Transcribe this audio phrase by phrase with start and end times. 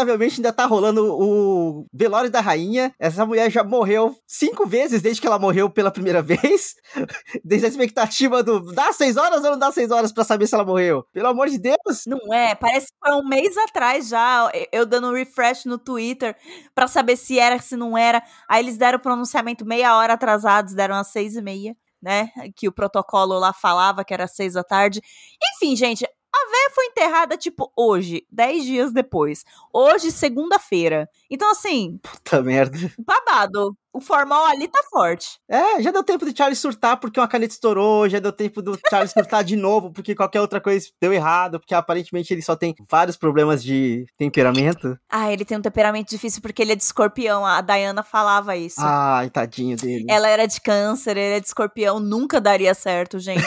[0.00, 2.92] inacreditavelmente ainda tá rolando o velório da rainha.
[2.98, 6.74] Essa mulher já morreu cinco vezes desde que ela morreu pela primeira vez.
[7.44, 10.54] Desde a expectativa do dá seis horas ou não dá seis horas para saber se
[10.54, 11.04] ela morreu.
[11.12, 12.04] Pelo amor de Deus.
[12.06, 16.36] Não é, parece que foi um mês atrás já, eu dando um refresh no Twitter
[16.74, 18.22] para saber se era, se não era.
[18.48, 21.76] Aí eles deram o pronunciamento meia hora atrasados, deram às seis e meia.
[22.02, 25.02] Né, que o protocolo lá falava que era seis da tarde.
[25.54, 29.44] Enfim, gente, a véia foi enterrada, tipo, hoje, dez dias depois.
[29.72, 31.08] Hoje, segunda-feira.
[31.30, 31.98] Então, assim.
[32.02, 32.78] Puta merda.
[32.98, 33.76] Babado.
[33.92, 35.38] O formal ali tá forte.
[35.48, 38.78] É, já deu tempo de Charles surtar porque uma caneta estourou, já deu tempo do
[38.88, 42.74] Charles surtar de novo porque qualquer outra coisa deu errado, porque aparentemente ele só tem
[42.88, 44.96] vários problemas de temperamento.
[45.10, 48.80] Ah, ele tem um temperamento difícil porque ele é de escorpião, a Diana falava isso.
[48.80, 50.06] Ai, tadinho dele.
[50.08, 53.42] Ela era de câncer, ele é de escorpião, nunca daria certo, gente.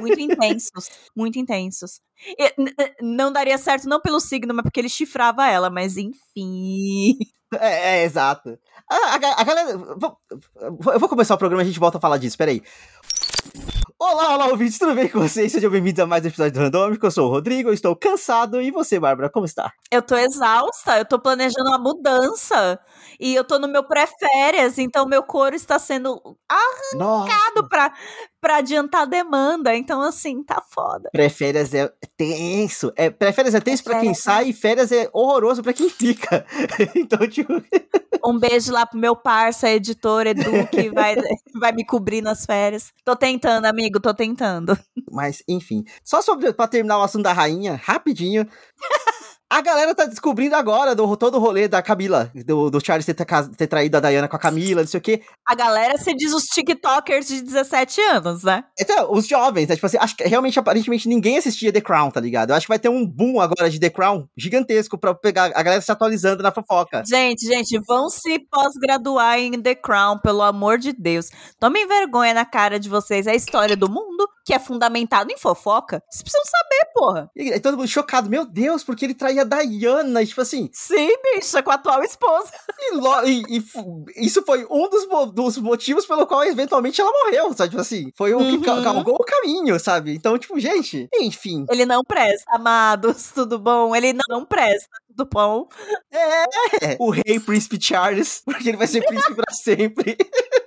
[0.00, 2.00] muito intensos, muito intensos.
[2.38, 2.54] E,
[3.02, 7.18] não daria certo não pelo signo, mas porque ele chifrava ela, mas enfim.
[7.60, 8.58] É, é exato.
[8.88, 9.70] A, a, a galera.
[9.70, 12.62] Eu vou começar o programa e a gente volta a falar disso, peraí.
[14.04, 15.52] Olá, olá, ouvintes, tudo bem com vocês?
[15.52, 17.06] Sejam bem-vindos a mais um episódio do Randômico.
[17.06, 18.60] Eu sou o Rodrigo, eu estou cansado.
[18.60, 19.72] E você, Bárbara, como está?
[19.92, 22.80] Eu tô exausta, eu tô planejando uma mudança.
[23.20, 27.92] E eu tô no meu pré-férias, então meu couro está sendo arrancado pra,
[28.40, 29.72] pra adiantar a demanda.
[29.76, 31.08] Então, assim, tá foda.
[31.12, 32.92] Pré-férias é tenso.
[32.96, 36.44] É, pré-férias é tenso pré pra quem sai e férias é horroroso pra quem fica.
[36.96, 37.52] então, tipo.
[38.24, 41.14] Um beijo lá pro meu parça, editor Edu, que vai,
[41.60, 42.92] vai me cobrir nas férias.
[43.04, 44.76] Tô tentando, amigo, tô tentando.
[45.10, 45.84] Mas, enfim.
[46.04, 48.46] Só sobre, pra terminar o assunto da rainha, rapidinho.
[49.52, 53.14] A galera tá descobrindo agora do todo o rolê da Camila, do, do Charles ter,
[53.14, 55.20] ter, traído a Diana com a Camila, não sei o quê.
[55.46, 58.64] A galera se diz os TikTokers de 17 anos, né?
[58.80, 59.74] Então, os jovens, né?
[59.74, 62.48] Tipo assim, acho que realmente, aparentemente, ninguém assistia The Crown, tá ligado?
[62.48, 65.62] Eu acho que vai ter um boom agora de The Crown gigantesco pra pegar a
[65.62, 67.02] galera se atualizando na fofoca.
[67.06, 71.28] Gente, gente, vão se pós-graduar em The Crown, pelo amor de Deus.
[71.60, 73.26] Tomem vergonha na cara de vocês.
[73.26, 76.02] É a história do mundo que é fundamentado em fofoca.
[76.10, 77.30] Vocês precisam saber, porra.
[77.36, 78.28] E, e todo mundo chocado.
[78.28, 80.68] Meu Deus, porque ele traía a Diana, tipo assim.
[80.72, 82.50] Sim, bicha, com a atual esposa.
[83.24, 87.70] E, e, e, isso foi um dos, dos motivos pelo qual eventualmente ela morreu, sabe?
[87.70, 88.60] Tipo assim, foi o uhum.
[88.60, 90.14] que calgou o caminho, sabe?
[90.14, 91.64] Então, tipo, gente, enfim.
[91.70, 93.94] Ele não presta, amados, tudo bom?
[93.94, 95.68] Ele não presta, tudo bom?
[96.12, 100.16] É, o rei príncipe Charles, porque ele vai ser príncipe pra sempre.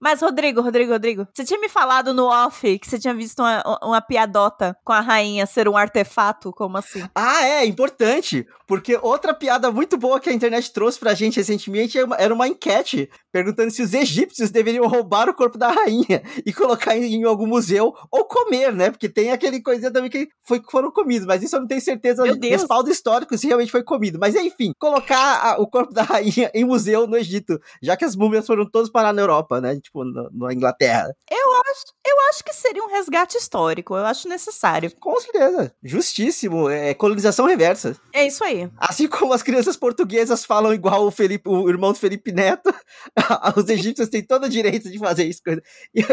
[0.00, 3.62] Mas, Rodrigo, Rodrigo, Rodrigo, você tinha me falado no off que você tinha visto uma,
[3.82, 6.52] uma piadota com a rainha ser um artefato?
[6.52, 7.02] Como assim?
[7.14, 8.46] Ah, é, importante.
[8.66, 12.46] Porque outra piada muito boa que a internet trouxe pra gente recentemente é era uma
[12.46, 17.24] enquete perguntando se os egípcios deveriam roubar o corpo da rainha e colocar em, em
[17.24, 18.90] algum museu ou comer, né?
[18.90, 22.22] Porque tem aquele coisinha também que foi, foram comidos, mas isso eu não tenho certeza
[22.36, 24.18] de respaldo histórico se realmente foi comido.
[24.20, 28.14] Mas enfim, colocar a, o corpo da rainha em museu no Egito, já que as
[28.14, 29.80] múmias foram todas parar na Europa, né?
[29.90, 31.14] Tipo, na Inglaterra.
[31.30, 34.90] Eu acho, eu acho que seria um resgate histórico, eu acho necessário.
[34.98, 35.72] Com certeza.
[35.82, 36.68] Justíssimo.
[36.70, 37.96] É colonização reversa.
[38.12, 38.70] É isso aí.
[38.78, 42.72] Assim como as crianças portuguesas falam igual o Felipe, o irmão do Felipe Neto,
[43.56, 45.40] os egípcios têm todo o direito de fazer isso.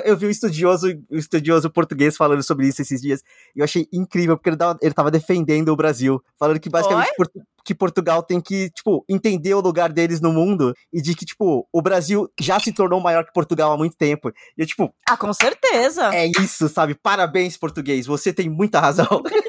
[0.03, 3.21] Eu, vi um estudioso, um estudioso português falando sobre isso esses dias,
[3.55, 7.13] e eu achei incrível, porque ele, tava, ele tava defendendo o Brasil, falando que basicamente
[7.67, 11.67] que Portugal tem que, tipo, entender o lugar deles no mundo e de que, tipo,
[11.69, 14.29] o Brasil já se tornou maior que Portugal há muito tempo.
[14.57, 14.89] E eu, tipo.
[15.07, 16.15] Ah, com certeza.
[16.15, 16.95] É isso, sabe?
[16.95, 18.05] Parabéns, português.
[18.05, 19.05] Você tem muita razão.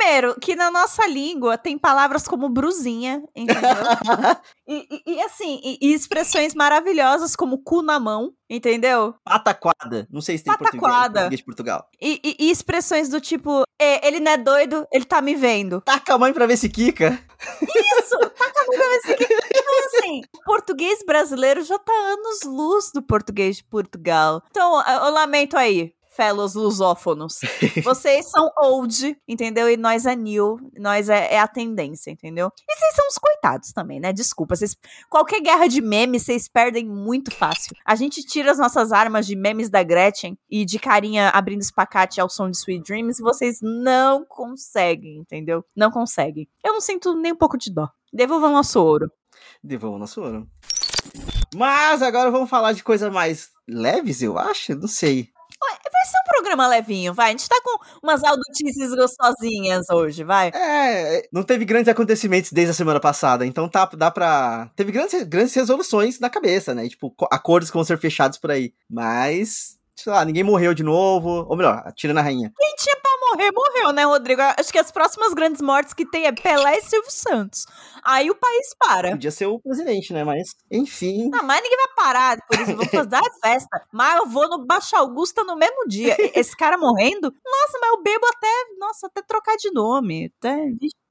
[0.00, 3.60] Primeiro, que na nossa língua tem palavras como brusinha, entendeu?
[4.66, 9.14] e, e, e, assim, e, e, expressões maravilhosas como cu na mão, entendeu?
[9.22, 10.08] Pataquada.
[10.10, 11.20] Não sei se tem Pataquada.
[11.20, 11.86] português, de Portugal.
[12.00, 15.82] E, expressões do tipo, ele não é doido, ele tá me vendo.
[15.82, 17.22] Taca a mãe pra ver se quica.
[17.60, 18.18] Isso!
[18.18, 19.48] Taca a mãe pra ver se quica.
[19.54, 24.42] Então, assim, o português brasileiro já tá anos luz do português de Portugal.
[24.50, 27.40] Então, eu lamento aí fellows lusófonos.
[27.82, 29.70] Vocês são old, entendeu?
[29.70, 32.52] E nós é new, nós é, é, a tendência, entendeu?
[32.68, 34.12] E vocês são os coitados também, né?
[34.12, 34.76] Desculpa, vocês,
[35.08, 37.74] qualquer guerra de memes vocês perdem muito fácil.
[37.86, 42.20] A gente tira as nossas armas de memes da Gretchen e de carinha abrindo espacate
[42.20, 45.64] ao som de Sweet Dreams e vocês não conseguem, entendeu?
[45.74, 46.46] Não conseguem.
[46.62, 47.88] Eu não sinto nem um pouco de dó.
[48.12, 49.10] Devolvam nosso ouro.
[49.64, 50.46] Devolvam nosso ouro.
[51.54, 54.74] Mas agora vamos falar de coisas mais leves, eu acho?
[54.74, 55.30] Não sei.
[55.92, 57.28] Vai ser um programa levinho, vai.
[57.28, 60.48] A gente tá com umas auditices gostosinhas hoje, vai.
[60.48, 64.70] É, não teve grandes acontecimentos desde a semana passada, então tá, dá pra.
[64.76, 66.88] Teve grandes, grandes resoluções na cabeça, né?
[66.88, 68.72] Tipo, acordos que vão ser fechados por aí.
[68.88, 71.46] Mas sei lá, ninguém morreu de novo.
[71.48, 72.52] Ou melhor, atira na rainha.
[72.56, 74.40] Quem tinha pra morrer, morreu, né, Rodrigo?
[74.58, 77.66] Acho que as próximas grandes mortes que tem é Pelé e Silvio Santos.
[78.04, 79.10] Aí o país para.
[79.10, 80.24] Podia ser o presidente, né?
[80.24, 81.28] Mas, enfim.
[81.28, 82.76] Não, mas ninguém vai parar por isso.
[82.76, 83.86] Vou fazer a festa.
[83.92, 86.16] Mas eu vou no Baixa Augusta no mesmo dia.
[86.34, 87.32] Esse cara morrendo?
[87.44, 88.48] Nossa, mas eu bebo até.
[88.78, 90.32] Nossa, até trocar de nome.
[90.38, 90.56] Até.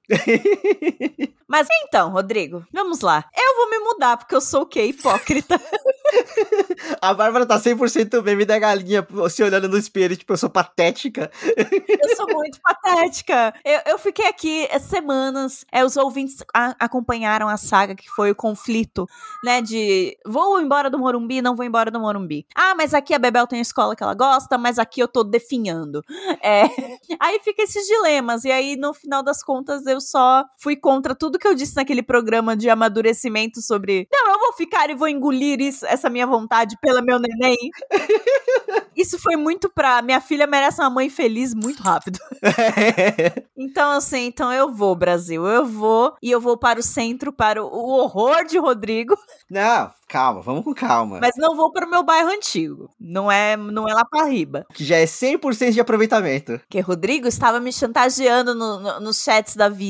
[1.47, 3.25] Mas então, Rodrigo, vamos lá.
[3.35, 4.83] Eu vou me mudar, porque eu sou o quê?
[4.83, 5.59] Hipócrita.
[7.01, 11.31] A Bárbara tá 100% meme da galinha se olhando no espelho, tipo, eu sou patética.
[11.45, 13.53] Eu sou muito patética.
[13.63, 18.35] Eu, eu fiquei aqui semanas, é, os ouvintes a, acompanharam a saga que foi o
[18.35, 19.07] conflito,
[19.44, 22.45] né, de vou embora do Morumbi, não vou embora do Morumbi.
[22.56, 25.23] Ah, mas aqui a Bebel tem a escola que ela gosta, mas aqui eu tô
[25.23, 26.03] definhando.
[26.41, 26.63] É,
[27.19, 31.39] aí fica esses dilemas, e aí no final das contas eu só fui contra tudo
[31.39, 35.59] que eu disse naquele programa de amadurecimento sobre, não, eu vou ficar e vou engolir
[35.59, 37.57] isso, essa minha vontade pela meu neném.
[38.99, 40.01] Isso foi muito pra.
[40.01, 42.19] Minha filha merece uma mãe feliz muito rápido.
[43.57, 45.47] então, assim, então eu vou, Brasil.
[45.47, 49.17] Eu vou e eu vou para o centro, para o horror de Rodrigo.
[49.49, 51.19] Não, calma, vamos com calma.
[51.21, 52.89] Mas não vou para o meu bairro antigo.
[52.99, 54.65] Não é, não é lá para riba.
[54.73, 56.59] Que já é 100% de aproveitamento.
[56.59, 59.88] Porque Rodrigo estava me chantageando no, no, nos chats da vida.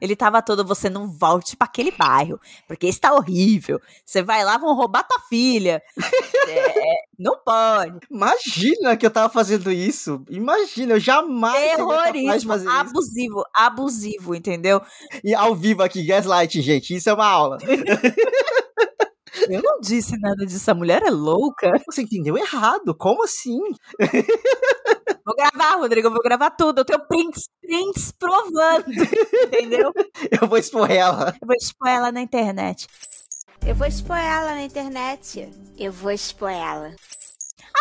[0.00, 3.80] Ele tava todo, você não volte para aquele bairro, porque está horrível.
[4.04, 5.82] Você vai lá, vão roubar tua filha.
[6.48, 7.98] é, não pode.
[8.10, 10.24] Imagina que eu tava fazendo isso.
[10.28, 13.50] Imagina, eu jamais Terrorismo, fazer abusivo, isso.
[13.54, 14.80] abusivo, entendeu?
[15.22, 17.58] E ao vivo aqui, gaslight, gente, isso é uma aula.
[19.48, 21.72] Eu não disse nada disso, a mulher é louca.
[21.86, 23.58] Você entendeu errado, como assim?
[25.24, 26.80] Vou gravar, Rodrigo, eu vou gravar tudo.
[26.80, 28.84] Eu tenho prints, prints provando,
[29.46, 29.92] entendeu?
[30.40, 31.34] Eu vou expor ela.
[31.40, 32.88] Eu vou expor ela na internet.
[33.64, 35.48] Eu vou expor ela na internet.
[35.78, 36.94] Eu vou expor ela.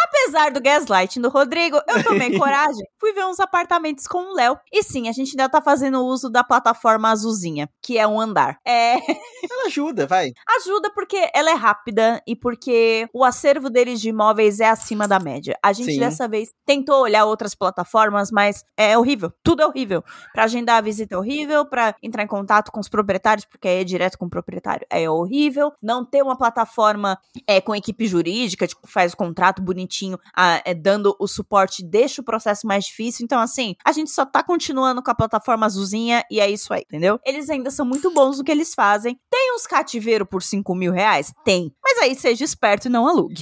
[0.03, 4.57] Apesar do gaslighting do Rodrigo, eu tomei coragem, fui ver uns apartamentos com o Léo.
[4.71, 8.57] E sim, a gente ainda tá fazendo uso da plataforma azulzinha, que é um andar.
[8.65, 8.95] É.
[8.95, 10.31] Ela ajuda, vai.
[10.57, 15.19] Ajuda porque ela é rápida e porque o acervo deles de imóveis é acima da
[15.19, 15.57] média.
[15.63, 15.99] A gente sim.
[15.99, 19.31] dessa vez tentou olhar outras plataformas, mas é horrível.
[19.43, 20.03] Tudo é horrível.
[20.33, 23.83] Pra agendar a visita é horrível, pra entrar em contato com os proprietários, porque é
[23.83, 25.71] direto com o proprietário, é horrível.
[25.81, 27.17] Não ter uma plataforma
[27.47, 31.83] é, com equipe jurídica, tipo, faz o contrato bonito bonitinho, a, é, dando o suporte,
[31.83, 33.23] deixa o processo mais difícil.
[33.23, 36.81] Então, assim, a gente só tá continuando com a plataforma azulzinha e é isso aí,
[36.81, 37.19] entendeu?
[37.25, 39.19] Eles ainda são muito bons no que eles fazem.
[39.29, 41.33] Tem uns cativeiro por 5 mil reais?
[41.43, 41.73] Tem.
[41.83, 43.41] Mas aí seja esperto e não alugue.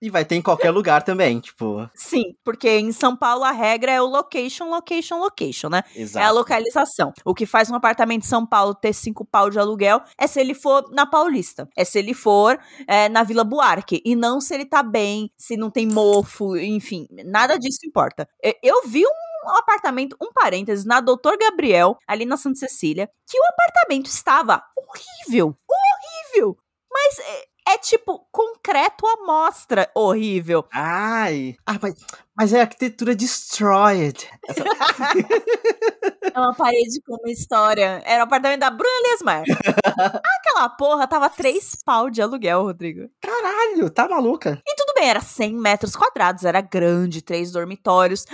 [0.00, 1.88] e vai ter em qualquer lugar também, tipo.
[1.94, 5.82] Sim, porque em São Paulo a regra é o location, location, location, né?
[5.94, 6.24] Exato.
[6.24, 7.12] É a localização.
[7.24, 10.40] O que faz um apartamento em São Paulo ter 5 pau de aluguel é se
[10.40, 11.68] ele for na Paulista.
[11.76, 14.02] É se ele for é, na Vila Buarque.
[14.04, 18.28] E não se ele tá bem, se não tem mofo, enfim, nada disso importa.
[18.62, 23.44] Eu vi um apartamento, um parênteses, na Doutor Gabriel, ali na Santa Cecília, que o
[23.44, 26.56] apartamento estava horrível, horrível.
[26.92, 27.18] Mas
[27.70, 30.64] é, tipo concreto à mostra horrível.
[30.72, 31.94] Ai, ah, mas,
[32.36, 34.28] mas é arquitetura destroyed.
[34.48, 34.64] Essa...
[36.34, 38.02] é uma parede com uma história.
[38.04, 39.44] Era o apartamento da Bruna Lesmar.
[40.40, 43.08] Aquela porra tava três pau de aluguel, Rodrigo.
[43.20, 44.60] Caralho, tá maluca.
[44.66, 48.24] E tudo bem, era 100 metros quadrados, era grande, três dormitórios,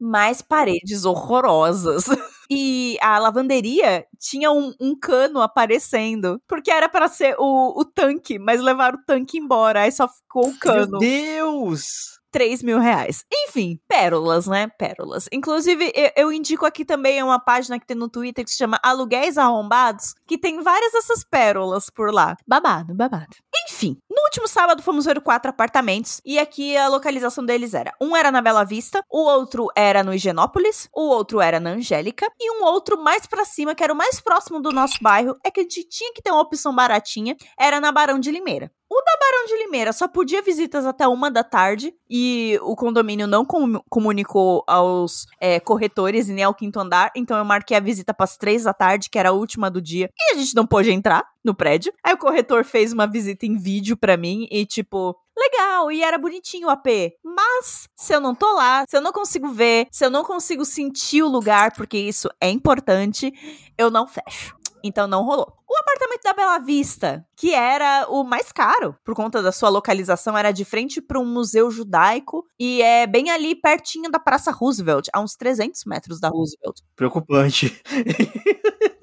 [0.00, 2.06] mais paredes horrorosas.
[2.50, 6.40] E a lavanderia tinha um, um, cano aparecendo.
[6.46, 9.82] Porque era para ser o, o tanque, mas levaram o tanque embora.
[9.82, 10.98] Aí só ficou o cano.
[10.98, 12.15] Meu Deus!
[12.36, 13.24] 3 mil reais.
[13.32, 14.68] Enfim, pérolas, né?
[14.68, 15.26] Pérolas.
[15.32, 18.78] Inclusive, eu, eu, indico aqui também uma página que tem no Twitter que se chama
[18.82, 22.36] Aluguéis Arrombados, que tem várias dessas pérolas por lá.
[22.46, 23.34] Babado, babado.
[23.64, 28.14] Enfim, no último sábado fomos ver quatro apartamentos e aqui a localização deles era: um
[28.14, 32.50] era na Bela Vista, o outro era no Higienópolis, o outro era na Angélica e
[32.50, 35.60] um outro mais para cima, que era o mais próximo do nosso bairro, é que
[35.60, 38.70] a gente tinha que ter uma opção baratinha, era na Barão de Limeira.
[38.88, 43.26] O da Barão de Limeira só podia visitas até uma da tarde e o condomínio
[43.26, 47.80] não com comunicou aos é, corretores e nem ao quinto andar, então eu marquei a
[47.80, 50.54] visita para as três da tarde, que era a última do dia, e a gente
[50.54, 51.92] não pôde entrar no prédio.
[52.02, 56.16] Aí o corretor fez uma visita em vídeo para mim e tipo, legal, e era
[56.16, 56.86] bonitinho o AP.
[57.24, 60.64] Mas se eu não tô lá, se eu não consigo ver, se eu não consigo
[60.64, 63.32] sentir o lugar, porque isso é importante,
[63.76, 64.55] eu não fecho.
[64.86, 65.52] Então não rolou.
[65.68, 70.36] O apartamento da Bela Vista, que era o mais caro, por conta da sua localização,
[70.36, 75.08] era de frente para um museu judaico e é bem ali pertinho da Praça Roosevelt,
[75.12, 76.80] a uns 300 metros da Roosevelt.
[76.94, 77.82] Preocupante.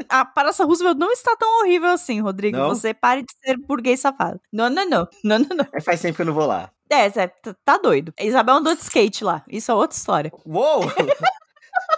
[0.09, 2.57] a Praça Roosevelt não está tão horrível assim, Rodrigo.
[2.57, 2.69] Não?
[2.69, 4.39] Você pare de ser burguês safado.
[4.51, 5.07] Não, não, não.
[5.23, 5.67] Não, não, não.
[5.73, 6.71] É, faz tempo que eu não vou lá.
[6.89, 7.27] É, é
[7.65, 8.13] tá doido.
[8.19, 9.43] A Isabel andou de skate lá.
[9.49, 10.31] Isso é outra história.
[10.45, 10.81] Uou!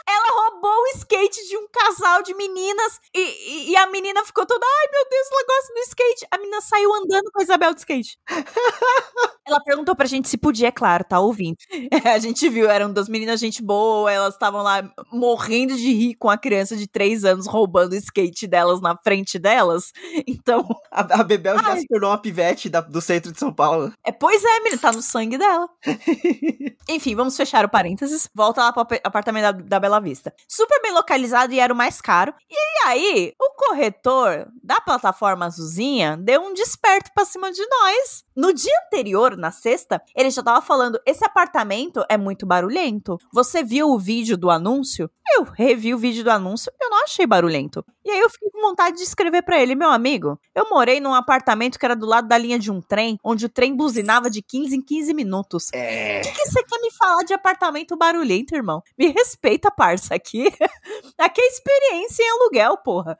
[0.10, 4.66] roubou o skate de um casal de meninas e, e, e a menina ficou toda,
[4.66, 6.28] ai meu Deus, ela gosta do skate.
[6.32, 8.18] A menina saiu andando com a Isabel de skate.
[9.48, 11.58] ela perguntou pra gente se podia, é claro, tá ouvindo.
[12.04, 16.16] É, a gente viu, eram duas meninas gente boa, elas estavam lá morrendo de rir
[16.16, 19.92] com a criança de três anos roubando o skate delas na frente delas.
[20.28, 20.68] Então.
[20.92, 23.92] A, a Bebel já se tornou uma pivete da, do centro de São Paulo.
[24.04, 25.68] É, pois é, menina, tá no sangue dela.
[26.90, 28.30] Enfim, vamos fechar o parênteses.
[28.34, 30.34] Volta lá pro ap- apartamento da, da Bela Vista.
[30.48, 32.34] Super bem localizado e era o mais caro.
[32.50, 38.24] E aí, o corretor da plataforma Azulzinha deu um desperto pra cima de nós.
[38.36, 43.18] No dia anterior, na sexta, ele já tava falando: esse apartamento é muito barulhento.
[43.34, 45.10] Você viu o vídeo do anúncio?
[45.38, 47.84] Eu revi o vídeo do anúncio, eu não achei barulhento.
[48.06, 50.40] E aí eu fiquei com vontade de escrever pra ele, meu amigo.
[50.54, 53.50] Eu morei num apartamento que era do lado da linha de um trem, onde o
[53.50, 55.70] trem buzinava de 15 em 15 minutos.
[55.74, 56.20] É.
[56.20, 58.84] O que, que você quer me falar de apartamento barulhento, irmão?
[58.98, 60.16] Me respeita, parça.
[60.16, 60.46] Aqui,
[61.20, 63.18] aqui é experiência em aluguel, porra.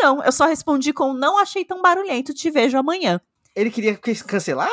[0.00, 3.20] Não, eu só respondi com não achei tão barulhento, te vejo amanhã.
[3.54, 4.70] Ele queria que- cancelar?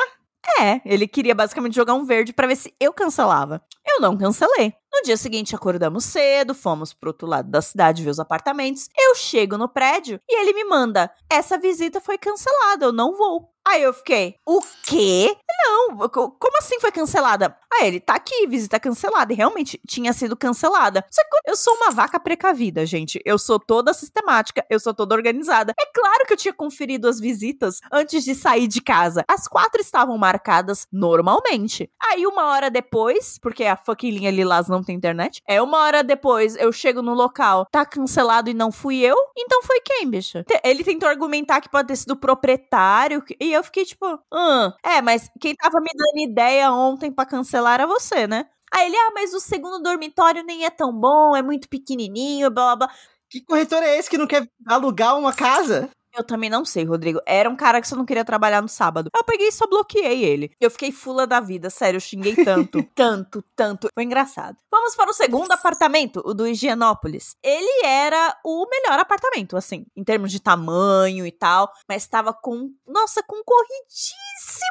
[0.60, 3.60] É, ele queria basicamente jogar um verde pra ver se eu cancelava.
[3.84, 4.72] Eu não cancelei.
[4.94, 8.88] No dia seguinte, acordamos cedo, fomos pro outro lado da cidade ver os apartamentos.
[8.96, 13.52] Eu chego no prédio e ele me manda: essa visita foi cancelada, eu não vou.
[13.66, 15.36] Aí eu fiquei, o quê?
[15.66, 17.56] Não, co- como assim foi cancelada?
[17.72, 19.32] Aí ele, tá aqui, visita cancelada.
[19.32, 21.04] E realmente tinha sido cancelada.
[21.10, 23.20] Só que eu sou uma vaca precavida, gente.
[23.24, 25.74] Eu sou toda sistemática, eu sou toda organizada.
[25.78, 29.24] É claro que eu tinha conferido as visitas antes de sair de casa.
[29.28, 31.90] As quatro estavam marcadas normalmente.
[32.00, 36.56] Aí uma hora depois, porque a fucking Lilás não tem internet, é uma hora depois
[36.56, 39.16] eu chego no local, tá cancelado e não fui eu?
[39.36, 40.44] Então foi quem, bicha?
[40.64, 45.02] Ele tentou argumentar que pode ter sido o proprietário, e eu fiquei tipo, hum, é,
[45.02, 48.46] mas quem tava me dando ideia ontem pra cancelar era você, né?
[48.72, 52.76] Aí ele, ah, mas o segundo dormitório nem é tão bom, é muito pequenininho, blá
[52.76, 52.96] blá blá.
[53.30, 55.90] Que corretor é esse que não quer alugar uma casa?
[56.16, 57.20] Eu também não sei, Rodrigo.
[57.26, 59.10] Era um cara que só não queria trabalhar no sábado.
[59.14, 60.50] Eu peguei e só bloqueei ele.
[60.58, 63.88] Eu fiquei fula da vida, sério, eu xinguei tanto, tanto, tanto.
[63.92, 64.56] Foi engraçado.
[64.70, 67.36] Vamos para o segundo apartamento, o do Higienópolis.
[67.42, 72.70] Ele era o melhor apartamento, assim, em termos de tamanho e tal, mas estava com,
[72.86, 74.66] nossa, concorridíssimo.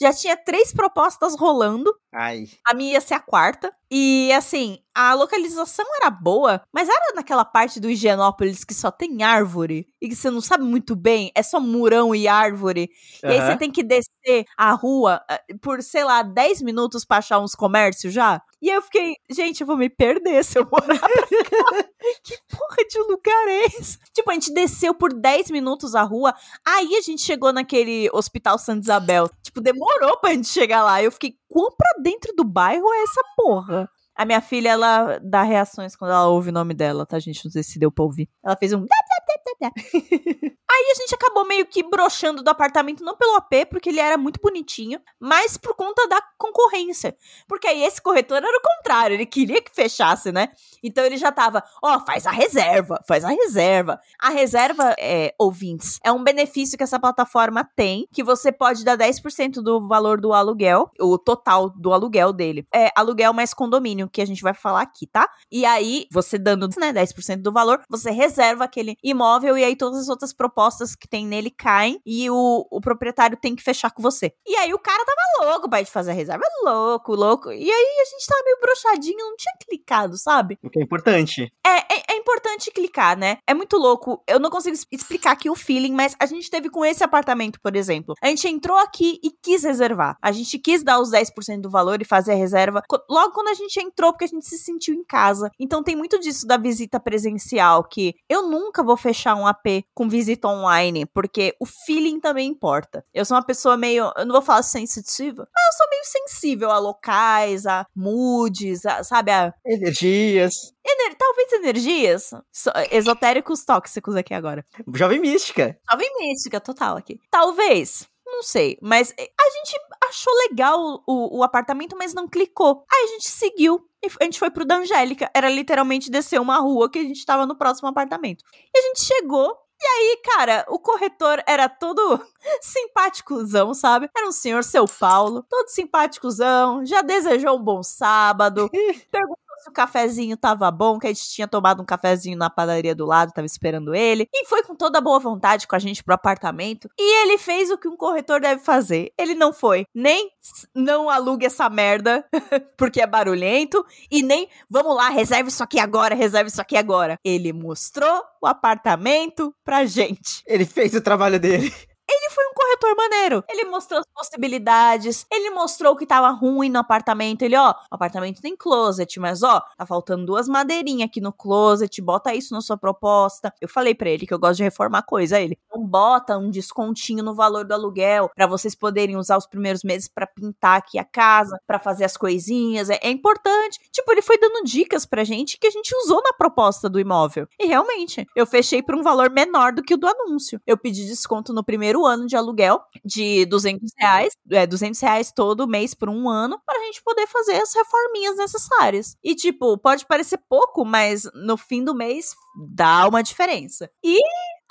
[0.00, 1.92] Já tinha três propostas rolando.
[2.12, 2.48] Ai.
[2.64, 3.74] A minha ia ser a quarta.
[3.90, 9.22] E assim, a localização era boa, mas era naquela parte do Higienópolis que só tem
[9.22, 12.88] árvore e que você não sabe muito bem, é só murão e árvore.
[13.22, 17.18] E aí você tem que descer a rua eh, por, sei lá, 10 minutos pra
[17.18, 18.40] achar uns comércios já.
[18.62, 21.88] E aí eu fiquei, gente, eu vou me perder se eu morar pra cá.
[22.22, 23.98] que porra de lugar é esse?
[24.12, 26.34] Tipo, a gente desceu por 10 minutos a rua,
[26.66, 29.28] aí a gente chegou naquele Hospital Santa Isabel.
[29.42, 31.02] Tipo, demorou pra gente chegar lá.
[31.02, 33.88] Eu fiquei, quão pra dentro do bairro é essa porra?
[34.16, 37.44] A minha filha, ela dá reações quando ela ouve o nome dela, tá, gente?
[37.44, 38.28] Não sei se deu pra ouvir.
[38.44, 38.86] Ela fez um.
[40.94, 44.40] A gente acabou meio que broxando do apartamento, não pelo AP, porque ele era muito
[44.40, 47.16] bonitinho, mas por conta da concorrência.
[47.48, 50.50] Porque aí esse corretor era o contrário, ele queria que fechasse, né?
[50.84, 53.98] Então ele já tava, ó, faz a reserva, faz a reserva.
[54.20, 58.96] A reserva, é, ouvintes, é um benefício que essa plataforma tem, que você pode dar
[58.96, 62.68] 10% do valor do aluguel, o total do aluguel dele.
[62.72, 65.28] É aluguel mais condomínio, que a gente vai falar aqui, tá?
[65.50, 69.98] E aí, você dando, né, 10% do valor, você reserva aquele imóvel e aí todas
[69.98, 74.02] as outras propostas que tem nele caem e o, o proprietário tem que fechar com
[74.02, 74.32] você.
[74.44, 77.52] E aí o cara tava louco pra gente fazer a reserva, louco, louco.
[77.52, 80.58] E aí a gente tava meio broxadinho, não tinha clicado, sabe?
[80.62, 81.52] O que é importante.
[81.64, 83.38] É, é, é importante clicar, né?
[83.46, 84.22] É muito louco.
[84.26, 87.76] Eu não consigo explicar aqui o feeling, mas a gente teve com esse apartamento, por
[87.76, 88.14] exemplo.
[88.20, 90.16] A gente entrou aqui e quis reservar.
[90.20, 93.54] A gente quis dar os 10% do valor e fazer a reserva logo quando a
[93.54, 95.50] gente entrou, porque a gente se sentiu em casa.
[95.58, 100.08] Então tem muito disso da visita presencial, que eu nunca vou fechar um AP com
[100.08, 100.73] visita online,
[101.12, 103.04] porque o feeling também importa.
[103.12, 106.70] Eu sou uma pessoa meio, eu não vou falar sensitiva, mas eu sou meio sensível
[106.70, 110.52] a locais, a moods, a, sabe, a Energias.
[110.86, 114.64] Ener- talvez energias so- esotéricos tóxicos aqui agora.
[114.94, 115.78] Jovem mística.
[115.90, 117.18] Jovem mística total aqui.
[117.30, 118.06] Talvez.
[118.26, 119.78] Não sei, mas eh, a gente
[120.08, 122.84] achou legal o, o apartamento, mas não clicou.
[122.92, 125.30] Aí a gente seguiu e a gente foi pro da Angélica.
[125.32, 128.42] Era literalmente descer uma rua que a gente tava no próximo apartamento.
[128.74, 129.54] E a gente chegou.
[129.80, 132.20] E aí, cara, o corretor era todo
[132.62, 134.08] simpáticozão, sabe?
[134.16, 138.70] Era um senhor seu Paulo, todo simpáticozão, já desejou um bom sábado,
[139.10, 142.94] perguntou se o cafezinho tava bom, que a gente tinha tomado um cafezinho na padaria
[142.94, 144.28] do lado, tava esperando ele.
[144.32, 146.88] E foi com toda boa vontade com a gente pro apartamento.
[146.98, 149.12] E ele fez o que um corretor deve fazer.
[149.18, 150.30] Ele não foi nem
[150.74, 152.24] não alugue essa merda,
[152.76, 157.16] porque é barulhento, e nem vamos lá, reserve isso aqui agora, reserve isso aqui agora.
[157.24, 160.42] Ele mostrou o apartamento pra gente.
[160.46, 161.72] Ele fez o trabalho dele.
[162.08, 163.44] Ele foi um corretor maneiro.
[163.48, 167.42] Ele mostrou as possibilidades, ele mostrou que tava ruim no apartamento.
[167.42, 172.00] Ele, ó, o apartamento tem closet, mas ó, tá faltando duas madeirinhas aqui no closet,
[172.02, 173.52] bota isso na sua proposta.
[173.60, 175.58] Eu falei para ele que eu gosto de reformar coisa, ele.
[175.66, 180.08] Então bota um descontinho no valor do aluguel para vocês poderem usar os primeiros meses
[180.08, 182.90] para pintar aqui a casa, para fazer as coisinhas.
[182.90, 183.78] É, é importante.
[183.90, 187.46] Tipo, ele foi dando dicas pra gente que a gente usou na proposta do imóvel.
[187.58, 190.60] E realmente, eu fechei por um valor menor do que o do anúncio.
[190.66, 195.32] Eu pedi desconto no primeiro primeiro ano de aluguel de 200 reais, é, 200 reais
[195.32, 199.16] todo mês por um ano, para a gente poder fazer as reforminhas necessárias.
[199.22, 203.90] E, tipo, pode parecer pouco, mas no fim do mês dá uma diferença.
[204.02, 204.18] E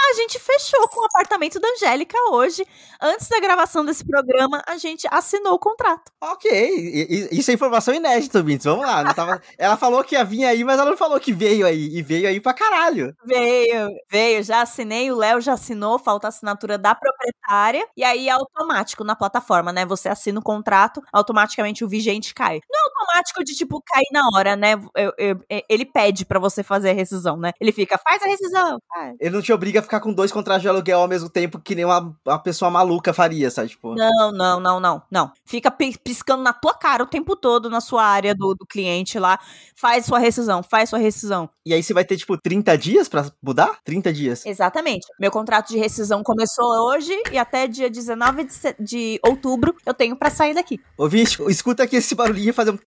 [0.10, 2.66] a gente fechou com o apartamento da Angélica hoje.
[3.02, 6.12] Antes da gravação desse programa, a gente assinou o contrato.
[6.22, 8.66] Ok, isso é informação inédita, Vintes.
[8.66, 9.13] Vamos lá.
[9.13, 9.42] Tava...
[9.58, 11.90] ela falou que ia vir aí, mas ela não falou que veio aí.
[11.98, 13.16] E veio aí pra caralho.
[13.25, 14.44] Veio, veio.
[14.44, 17.88] Já assinei, o Léo já assinou, falta a assinatura da proprietária.
[17.96, 19.86] E aí é automático na plataforma, né?
[19.86, 22.60] Você assina o contrato, automaticamente o vigente cai.
[22.70, 24.74] Não é automático de, tipo, cair na hora, né?
[24.96, 25.13] Eu,
[25.70, 27.52] ele pede para você fazer a rescisão, né?
[27.60, 28.80] Ele fica, faz a rescisão.
[29.20, 31.75] Ele não te obriga a ficar com dois contratos de aluguel ao mesmo tempo que
[31.75, 33.70] nem uma, uma pessoa maluca faria, sabe?
[33.70, 33.96] Tipo...
[33.96, 35.32] Não, não, não, não, não.
[35.46, 39.39] Fica piscando na tua cara o tempo todo na sua área do, do cliente lá.
[39.75, 41.50] Faz sua rescisão, faz sua rescisão.
[41.65, 43.80] E aí você vai ter, tipo, 30 dias para mudar?
[43.84, 44.46] 30 dias.
[44.46, 45.08] Exatamente.
[45.20, 50.15] Meu contrato de rescisão começou hoje e até dia 19 de, de outubro eu tenho
[50.15, 50.80] para sair daqui.
[50.98, 52.80] Ouvinte, escuta aqui esse barulhinho e fazer um.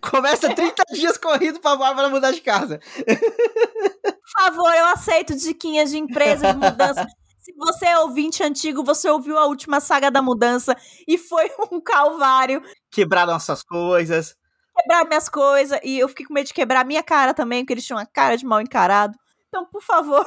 [0.00, 2.80] Começa 30 dias corrido pra Bárbara mudar de casa.
[2.96, 7.06] Por favor, eu aceito diquinhas de empresa de mudança.
[7.40, 11.80] Se você é ouvinte antigo, você ouviu a última saga da mudança e foi um
[11.80, 12.62] calvário.
[12.90, 14.34] Quebraram nossas coisas.
[14.76, 15.80] Quebraram minhas coisas.
[15.82, 18.06] E eu fiquei com medo de quebrar a minha cara também, porque eles tinham uma
[18.06, 19.16] cara de mal encarado.
[19.48, 20.26] Então, por favor,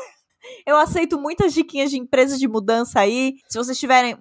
[0.66, 3.36] eu aceito muitas diquinhas de empresas de mudança aí.
[3.48, 4.18] Se vocês tiverem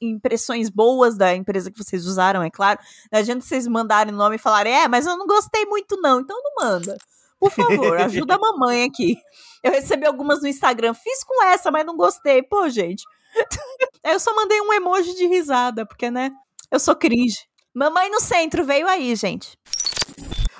[0.00, 2.78] impressões boas da empresa que vocês usaram, é claro.
[3.12, 6.20] Não adianta vocês mandarem o nome e falarem, é, mas eu não gostei muito, não.
[6.20, 6.96] Então não manda.
[7.38, 9.16] Por favor, ajuda a mamãe aqui.
[9.62, 12.42] Eu recebi algumas no Instagram, fiz com essa, mas não gostei.
[12.42, 13.04] Pô, gente.
[14.04, 16.30] eu só mandei um emoji de risada, porque, né?
[16.70, 17.38] Eu sou cringe.
[17.74, 19.58] Mamãe no centro veio aí, gente.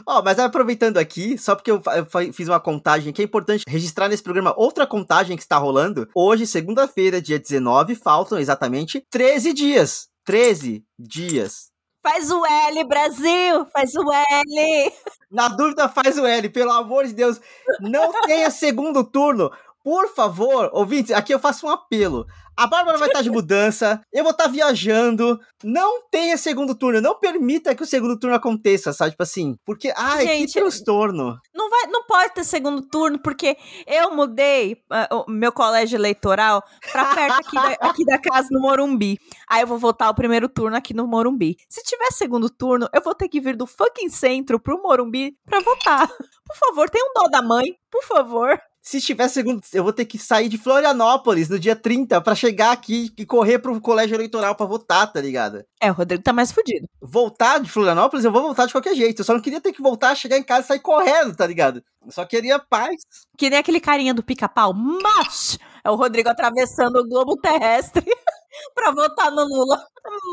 [0.07, 3.65] Ó, oh, mas aproveitando aqui, só porque eu, eu, fiz uma contagem que é importante
[3.67, 6.09] registrar nesse programa outra contagem que está rolando.
[6.15, 10.09] Hoje, segunda-feira, dia 19, faltam exatamente 13 dias.
[10.25, 11.73] 13 dias.
[12.03, 13.67] Faz o L, Brasil!
[13.73, 14.93] Faz o L!
[15.31, 17.41] Na dúvida, faz o L, pelo amor de Deus.
[17.81, 19.51] Não tenha segundo turno.
[19.85, 22.27] Por favor, ouvintes, aqui eu faço um apelo.
[22.57, 25.39] A Bárbara vai estar de mudança, eu vou estar viajando.
[25.63, 29.11] Não tenha segundo turno, não permita que o segundo turno aconteça, sabe?
[29.11, 31.37] Tipo assim, porque, ai, Gente, que transtorno.
[31.55, 36.63] Não, vai, não pode ter segundo turno, porque eu mudei uh, o meu colégio eleitoral
[36.91, 39.19] pra perto aqui da, aqui da casa no Morumbi.
[39.51, 41.57] Aí eu vou votar o primeiro turno aqui no Morumbi.
[41.69, 45.61] Se tiver segundo turno, eu vou ter que vir do fucking centro pro Morumbi pra
[45.61, 46.09] votar.
[46.09, 50.05] Por favor, tenha um dó da mãe, por favor se tiver segundo, eu vou ter
[50.05, 54.55] que sair de Florianópolis no dia 30 para chegar aqui e correr pro colégio eleitoral
[54.55, 55.65] para votar, tá ligado?
[55.81, 56.87] É, o Rodrigo tá mais fudido.
[57.01, 59.21] Voltar de Florianópolis, eu vou voltar de qualquer jeito.
[59.21, 61.83] Eu só não queria ter que voltar, chegar em casa e sair correndo, tá ligado?
[62.05, 62.97] Eu só queria paz.
[63.39, 68.05] Que nem aquele carinha do pica-pau, mas é o Rodrigo atravessando o globo terrestre
[68.75, 69.83] pra votar no Lula.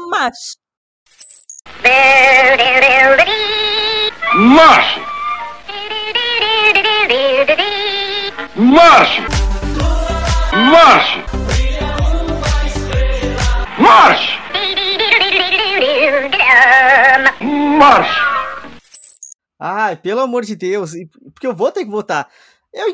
[0.09, 0.57] Mas.
[4.35, 4.99] Mas.
[8.61, 9.21] Marche!
[10.53, 11.25] Marche!
[13.79, 14.37] Marche!
[17.79, 18.21] Marche!
[19.59, 20.91] Ai, pelo amor de Deus,
[21.33, 22.29] porque eu vou ter que votar.
[22.71, 22.87] Eu,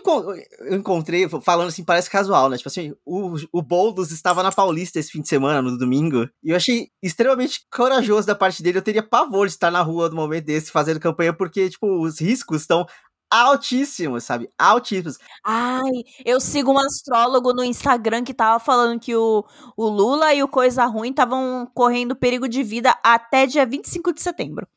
[0.71, 2.58] encontrei, falando assim, parece casual, né?
[2.58, 6.56] Tipo assim, o, o estava na Paulista esse fim de semana, no domingo, e eu
[6.56, 8.77] achei extremamente corajoso da parte dele.
[8.77, 12.19] Eu teria pavor de estar na rua no momento desse, fazendo campanha, porque, tipo, os
[12.19, 12.88] riscos estão
[13.30, 14.50] altíssimos, sabe?
[14.58, 15.18] Altíssimos.
[15.44, 20.44] Ai, eu sigo um astrólogo no Instagram que tava falando que o, o Lula e
[20.44, 24.68] o Coisa Ruim estavam correndo perigo de vida até dia 25 de setembro.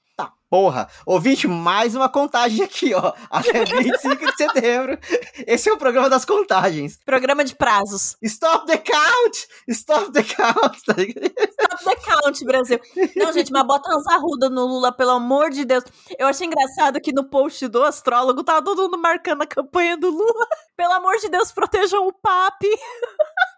[0.50, 0.88] Tá, porra.
[1.06, 3.12] Ouvinte, mais uma contagem aqui, ó.
[3.30, 4.98] Até 25 de setembro.
[5.46, 6.98] Esse é o programa das contagens.
[7.06, 8.16] Programa de prazos.
[8.22, 9.48] Stop the count!
[9.68, 10.76] Stop the count!
[10.76, 12.80] Stop Drop the count, Brasil.
[13.16, 15.84] Não, gente, mas bota umas arrudas no Lula, pelo amor de Deus.
[16.18, 20.10] Eu achei engraçado que no post do astrólogo tava todo mundo marcando a campanha do
[20.10, 20.46] Lula.
[20.76, 22.68] Pelo amor de Deus, protejam o papi.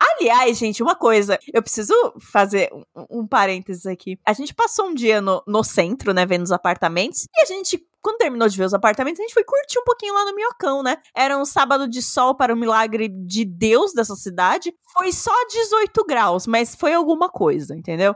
[0.00, 4.18] Aliás, gente, uma coisa, eu preciso fazer um, um parênteses aqui.
[4.26, 7.84] A gente passou um dia no, no centro, né, vendo os apartamentos, e a gente
[8.02, 10.80] quando terminou de ver os apartamentos, a gente foi curtir um pouquinho lá no Minhocão,
[10.80, 10.96] né?
[11.12, 14.72] Era um sábado de sol para o milagre de Deus dessa cidade.
[14.92, 18.14] Foi só 18 graus, mas foi alguma coisa, entendeu?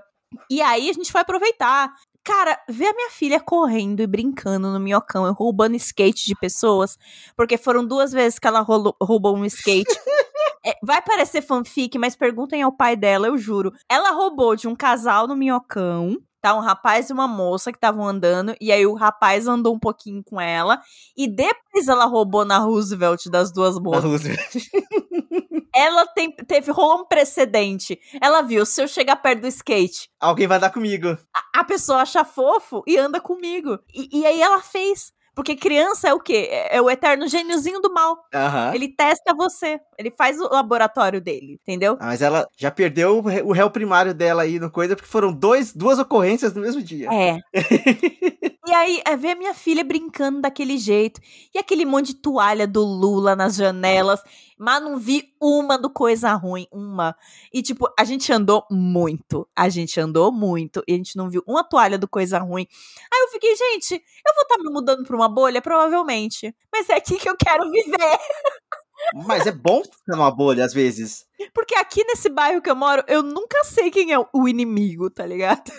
[0.48, 1.92] E aí a gente foi aproveitar.
[2.22, 6.96] Cara, ver a minha filha correndo e brincando no minhocão roubando skate de pessoas,
[7.36, 9.90] porque foram duas vezes que ela roubou um skate.
[10.64, 13.72] É, vai parecer fanfic, mas perguntem ao pai dela, eu juro.
[13.88, 16.16] Ela roubou de um casal no minhocão.
[16.42, 19.78] Tá, um rapaz e uma moça que estavam andando, e aí o rapaz andou um
[19.78, 20.80] pouquinho com ela,
[21.14, 24.22] e depois ela roubou na Roosevelt das duas A moças.
[25.74, 27.98] Ela tem, teve, rolou um precedente.
[28.20, 31.16] Ela viu, se eu chegar perto do skate, Alguém vai dar comigo.
[31.54, 33.78] a pessoa acha fofo e anda comigo.
[33.94, 35.12] E, e aí ela fez.
[35.40, 36.48] Porque criança é o quê?
[36.50, 38.24] É é o eterno gêniozinho do mal.
[38.34, 38.74] Aham.
[38.74, 39.78] Ele testa você.
[39.98, 41.96] Ele faz o laboratório dele, entendeu?
[42.00, 45.74] Ah, mas ela já perdeu o réu primário dela aí no coisa, porque foram dois,
[45.74, 47.08] duas ocorrências no mesmo dia.
[47.12, 47.38] É.
[48.66, 51.20] e aí, é ver a minha filha brincando daquele jeito.
[51.54, 54.20] E aquele monte de toalha do Lula nas janelas.
[54.60, 56.66] Mas não vi uma do coisa ruim.
[56.70, 57.16] Uma.
[57.50, 59.48] E, tipo, a gente andou muito.
[59.56, 60.84] A gente andou muito.
[60.86, 62.66] E a gente não viu uma toalha do coisa ruim.
[63.10, 65.62] Aí eu fiquei, gente, eu vou estar me mudando pra uma bolha?
[65.62, 66.54] Provavelmente.
[66.70, 68.18] Mas é aqui que eu quero viver.
[69.26, 71.26] Mas é bom ficar numa bolha, às vezes.
[71.54, 75.24] Porque aqui nesse bairro que eu moro, eu nunca sei quem é o inimigo, tá
[75.24, 75.72] ligado?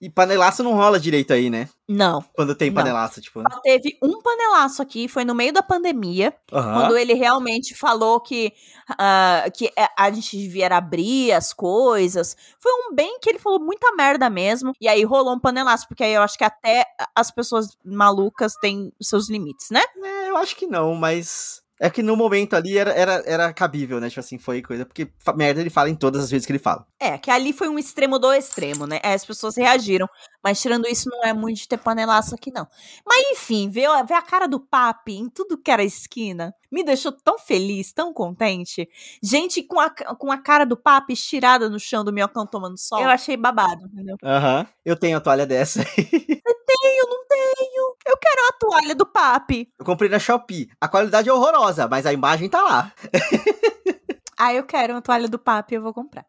[0.00, 1.68] E panelaço não rola direito aí, né?
[1.88, 2.22] Não.
[2.34, 2.76] Quando tem Não.
[2.76, 3.40] panelaço, tipo.
[3.40, 6.32] Só teve um panelaço aqui, foi no meio da pandemia.
[6.48, 8.52] Quando ele realmente falou que,
[8.96, 12.36] ah, que é, a gente devia abrir as coisas.
[12.60, 14.72] Foi um bem que ele falou muita merda mesmo.
[14.80, 18.92] E aí rolou um panelaço, porque aí eu acho que até as pessoas malucas têm
[19.02, 19.82] seus limites, né?
[20.04, 21.60] É, eu acho que não, mas.
[21.80, 24.08] É que no momento ali era, era, era cabível, né?
[24.08, 24.84] Tipo assim, foi coisa.
[24.84, 26.86] Porque merda ele fala em todas as vezes que ele fala.
[26.98, 29.00] É, que ali foi um extremo do extremo, né?
[29.02, 30.08] Aí As pessoas reagiram.
[30.42, 32.66] Mas tirando isso, não é muito de ter panelaço aqui, não.
[33.06, 37.12] Mas enfim, ver, ver a cara do papi em tudo que era esquina me deixou
[37.12, 38.88] tão feliz, tão contente.
[39.22, 43.00] Gente com a, com a cara do papi estirada no chão do minhocão tomando sol.
[43.00, 44.16] Eu achei babado, entendeu?
[44.22, 44.66] Aham.
[44.84, 45.82] Eu tenho a toalha dessa.
[45.84, 47.67] Tenho, não tenho.
[48.08, 49.68] Eu quero a toalha do papi.
[49.78, 50.68] Eu comprei na Shopee.
[50.80, 52.92] A qualidade é horrorosa, mas a imagem tá lá.
[54.40, 56.24] Ah, eu quero uma toalha do papi, eu vou comprar.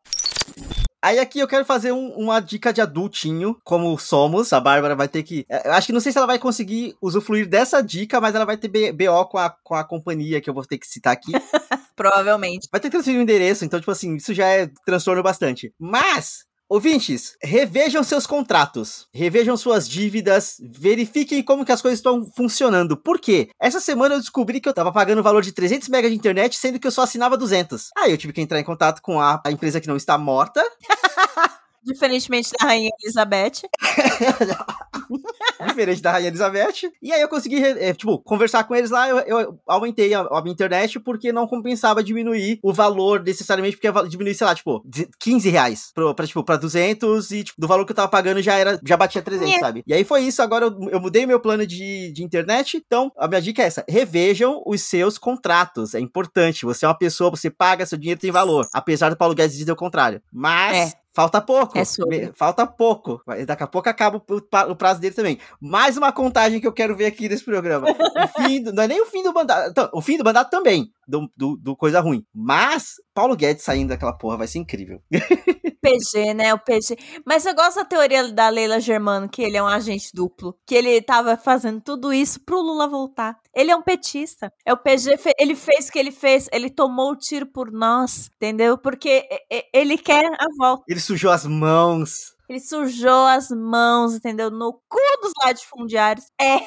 [0.99, 4.51] Aí aqui eu quero fazer um- uma dica de adultinho, como somos.
[4.51, 5.45] A Bárbara vai ter que.
[5.47, 8.45] é, Eu acho que não sei se ela vai conseguir usufruir dessa dica, mas ela
[8.45, 11.31] vai ter BO com a, com a companhia que eu vou ter que citar aqui.
[11.95, 12.67] Provavelmente.
[12.71, 15.71] vai ter que transferir o endereço, então, tipo assim, isso já é transtorno bastante.
[15.79, 16.48] Mas.
[16.71, 22.95] Ouvintes, revejam seus contratos, revejam suas dívidas, verifiquem como que as coisas estão funcionando.
[22.95, 23.49] Por quê?
[23.59, 26.55] Essa semana eu descobri que eu tava pagando o valor de 300 MB de internet,
[26.55, 27.89] sendo que eu só assinava 200.
[27.97, 30.61] Aí eu tive que entrar em contato com a, a empresa que não está morta,
[31.83, 33.61] Diferentemente da Rainha Elizabeth.
[35.67, 36.91] diferente da Rainha Elizabeth.
[37.01, 40.41] E aí eu consegui, é, tipo, conversar com eles lá, eu, eu aumentei a, a
[40.41, 45.09] minha internet porque não compensava diminuir o valor necessariamente, porque diminuir, sei lá, tipo, de-
[45.19, 48.41] 15 reais pro, pra, tipo, pra 200 e, tipo, do valor que eu tava pagando
[48.41, 49.59] já era, já batia 300, É.
[49.59, 49.83] sabe?
[49.87, 53.27] E aí foi isso, agora eu, eu mudei meu plano de, de internet, então a
[53.27, 57.49] minha dica é essa, revejam os seus contratos, é importante, você é uma pessoa, você
[57.49, 60.21] paga, seu dinheiro tem valor, apesar do Paulo Guedes dizer o contrário.
[60.31, 60.93] Mas...
[60.93, 60.98] É.
[61.11, 61.77] Falta pouco.
[61.77, 62.31] É sobre.
[62.35, 63.21] Falta pouco.
[63.45, 64.21] Daqui a pouco acaba
[64.69, 65.39] o prazo dele também.
[65.59, 67.87] Mais uma contagem que eu quero ver aqui nesse programa.
[67.89, 69.69] O fim do- não é nem o fim do mandato.
[69.71, 70.91] então, O fim do mandato também.
[71.09, 72.23] Do, do, do coisa ruim.
[72.33, 75.01] Mas Paulo Guedes saindo daquela porra vai ser incrível.
[75.81, 76.53] PG, né?
[76.53, 76.97] O PG.
[77.25, 80.55] Mas eu gosto da teoria da Leila Germano, que ele é um agente duplo.
[80.65, 83.39] Que ele tava fazendo tudo isso pro Lula voltar.
[83.53, 84.53] Ele é um petista.
[84.65, 86.47] É o PG, ele fez o que ele fez.
[86.51, 88.77] Ele tomou o tiro por nós, entendeu?
[88.77, 89.27] Porque
[89.73, 90.83] ele quer a volta.
[90.87, 92.37] Ele sujou as mãos.
[92.49, 94.49] Ele sujou as mãos, entendeu?
[94.49, 96.25] No cu dos latifundiários.
[96.39, 96.57] É.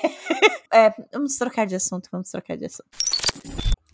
[0.87, 0.95] é.
[1.13, 2.89] Vamos trocar de assunto, vamos trocar de assunto.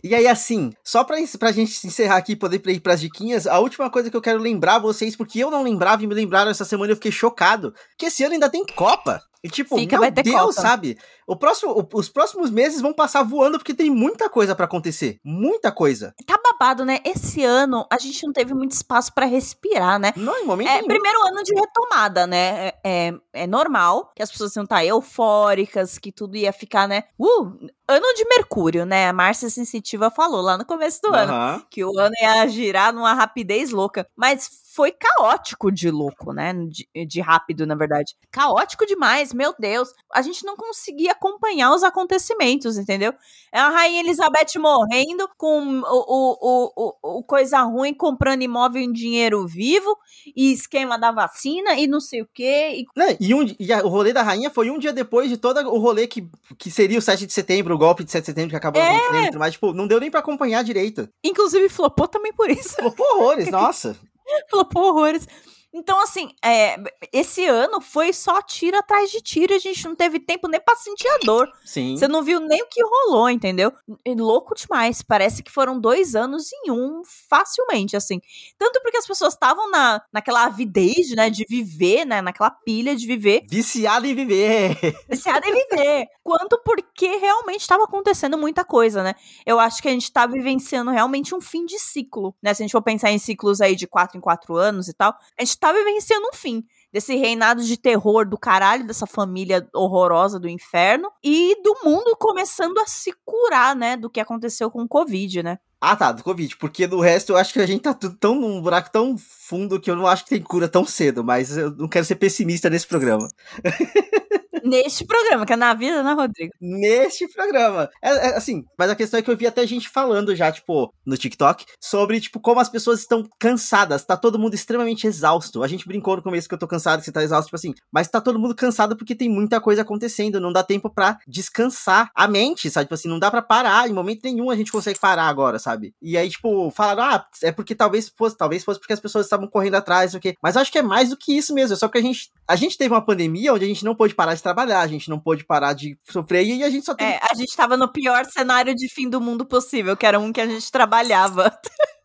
[0.03, 3.59] E aí, assim, só pra, pra gente encerrar aqui e poder ir pras diquinhas, a
[3.59, 6.63] última coisa que eu quero lembrar vocês, porque eu não lembrava e me lembraram essa
[6.63, 9.21] semana eu fiquei chocado, que esse ano ainda tem Copa.
[9.43, 10.51] E tipo, Fica, meu Deus, Copa.
[10.53, 10.97] sabe?
[11.25, 15.17] O próximo, os próximos meses vão passar voando porque tem muita coisa pra acontecer.
[15.23, 16.13] Muita coisa.
[16.25, 16.99] Tá babado, né?
[17.05, 20.11] Esse ano a gente não teve muito espaço pra respirar, né?
[20.15, 20.87] Não, em momento É, nenhum.
[20.87, 22.67] primeiro ano de retomada, né?
[22.67, 27.03] É, é, é normal que as pessoas iam estar eufóricas, que tudo ia ficar, né?
[27.17, 29.07] Uh, ano de Mercúrio, né?
[29.07, 31.63] A Márcia Sensitiva falou lá no começo do ano Aham.
[31.69, 34.07] que o ano ia girar numa rapidez louca.
[34.15, 36.53] Mas foi caótico de louco, né?
[36.53, 38.15] De, de rápido, na verdade.
[38.31, 39.89] Caótico demais, meu Deus.
[40.13, 43.13] A gente não conseguia acompanhar os acontecimentos, entendeu?
[43.51, 48.91] É a Rainha Elizabeth morrendo, com o, o, o, o, coisa ruim comprando imóvel em
[48.91, 49.97] dinheiro vivo,
[50.35, 52.69] e esquema da vacina, e não sei o quê.
[52.81, 55.37] E Né, E, um, e a- o rolê da rainha foi um dia depois de
[55.37, 58.25] todo o rolê que, que seria o 7 de setembro, o golpe de 7 de
[58.27, 58.95] setembro que acabou É.
[58.95, 61.09] acontecendo, mas, tipo, não deu nem pra acompanhar direito.
[61.23, 62.75] inclusive flopou também por isso.
[62.95, 63.95] Pô, horrores, nossa.
[64.49, 65.27] Flopou horrores.
[65.73, 66.77] Então, assim, é,
[67.13, 70.59] esse ano foi só tiro atrás de tiro, e a gente não teve tempo nem
[70.59, 71.47] pra sentir a dor.
[71.63, 71.95] Sim.
[71.95, 73.71] Você não viu nem o que rolou, entendeu?
[74.03, 75.03] É louco demais.
[75.03, 78.19] Parece que foram dois anos em um, facilmente, assim.
[78.57, 83.05] Tanto porque as pessoas estavam na, naquela avidez, né, de viver, né, naquela pilha de
[83.05, 84.75] viver, Viciado em viver.
[85.09, 86.07] viciada em viver.
[86.23, 89.13] Quanto porque realmente estava acontecendo muita coisa, né?
[89.45, 92.53] Eu acho que a gente tá vivenciando realmente um fim de ciclo, né?
[92.53, 95.15] Se a gente for pensar em ciclos aí de quatro em quatro anos e tal,
[95.37, 100.39] a gente tá vivenciando um fim desse reinado de terror do caralho, dessa família horrorosa
[100.39, 104.87] do inferno e do mundo começando a se curar, né, do que aconteceu com o
[104.87, 105.59] Covid, né?
[105.81, 106.57] Ah, tá, do Covid.
[106.57, 109.79] Porque no resto eu acho que a gente tá tudo tão num buraco tão fundo
[109.79, 112.69] que eu não acho que tem cura tão cedo, mas eu não quero ser pessimista
[112.69, 113.27] nesse programa.
[114.63, 116.53] Neste programa, que é na vida, né, Rodrigo?
[116.59, 117.89] Neste programa.
[118.01, 120.93] É, é, assim, mas a questão é que eu vi até gente falando já, tipo,
[121.05, 124.03] no TikTok, sobre, tipo, como as pessoas estão cansadas.
[124.05, 125.63] Tá todo mundo extremamente exausto.
[125.63, 127.73] A gente brincou no começo que eu tô cansado, que você tá exausto, tipo assim.
[127.91, 130.39] Mas tá todo mundo cansado porque tem muita coisa acontecendo.
[130.39, 132.85] Não dá tempo pra descansar a mente, sabe?
[132.85, 133.89] Tipo assim, não dá pra parar.
[133.89, 135.93] Em momento nenhum a gente consegue parar agora, sabe?
[136.01, 139.47] E aí, tipo, falaram, ah, é porque talvez fosse, talvez fosse porque as pessoas estavam
[139.47, 140.35] correndo atrás, o quê.
[140.41, 141.73] Mas acho que é mais do que isso mesmo.
[141.73, 144.15] É só porque a gente, a gente teve uma pandemia onde a gente não pôde
[144.15, 147.07] parar de trabalhar, a gente não pôde parar de sofrer e a gente só tem
[147.07, 150.31] É, a gente tava no pior cenário de fim do mundo possível, que era um
[150.31, 151.51] que a gente trabalhava.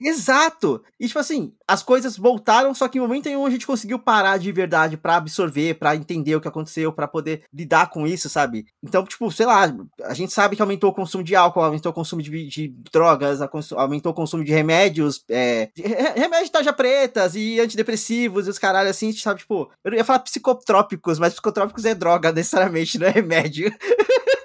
[0.00, 0.82] Exato!
[0.98, 4.38] E tipo assim, as coisas voltaram, só que em momento nenhum a gente conseguiu parar
[4.38, 8.66] de verdade pra absorver, pra entender o que aconteceu, pra poder lidar com isso, sabe?
[8.82, 11.94] Então, tipo, sei lá, a gente sabe que aumentou o consumo de álcool, aumentou o
[11.94, 13.40] consumo de, de drogas,
[13.76, 18.50] aumentou o consumo de remédios, é, de- re- remédios de tarja pretas e antidepressivos e
[18.50, 19.40] os caralho assim, sabe?
[19.40, 23.72] Tipo, eu ia falar psicotrópicos, mas psicotrópicos é droga necessariamente, não é remédio.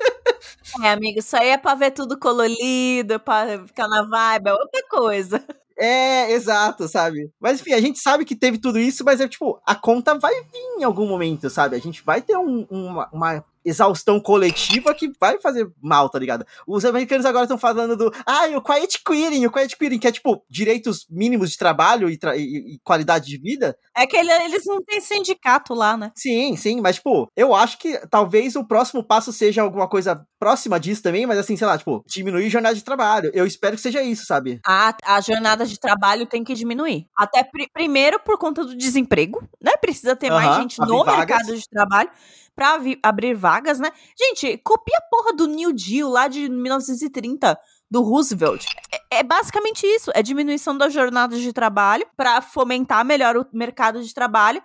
[0.83, 4.81] É, amigo, isso aí é pra ver tudo colorido, pra ficar na vibe, é outra
[4.89, 5.43] coisa.
[5.81, 7.31] É, exato, sabe?
[7.39, 10.33] Mas enfim, a gente sabe que teve tudo isso, mas é tipo, a conta vai
[10.33, 11.75] vir em algum momento, sabe?
[11.75, 16.45] A gente vai ter um- uma, uma exaustão coletiva que vai fazer mal, tá ligado?
[16.67, 18.11] Os americanos agora estão falando do.
[18.25, 22.17] Ah, o quiet quitting, o quiet quitting, que é tipo, direitos mínimos de trabalho e,
[22.17, 23.77] tra- e- e qualidade de vida.
[23.95, 26.11] É que ele- eles não têm sindicato lá, né?
[26.15, 30.79] Sim, sim, mas, tipo, eu acho que talvez o próximo passo seja alguma coisa próxima
[30.79, 33.29] disso também, mas assim, sei lá, tipo, diminuir a jornada de trabalho.
[33.33, 34.59] Eu espero que seja isso, sabe?
[34.65, 37.07] A, a jornada de trabalho tem que diminuir.
[37.15, 39.73] Até pri- primeiro por conta do desemprego, né?
[39.81, 41.17] Precisa ter mais gente no vagas.
[41.17, 42.09] mercado de trabalho
[42.55, 43.91] pra abrir vagas, né?
[44.17, 47.57] Gente, copia a porra do New Deal lá de 1930
[47.91, 48.65] do Roosevelt.
[49.11, 54.03] É, é basicamente isso, é diminuição das jornadas de trabalho pra fomentar melhor o mercado
[54.03, 54.61] de trabalho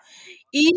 [0.53, 0.69] e,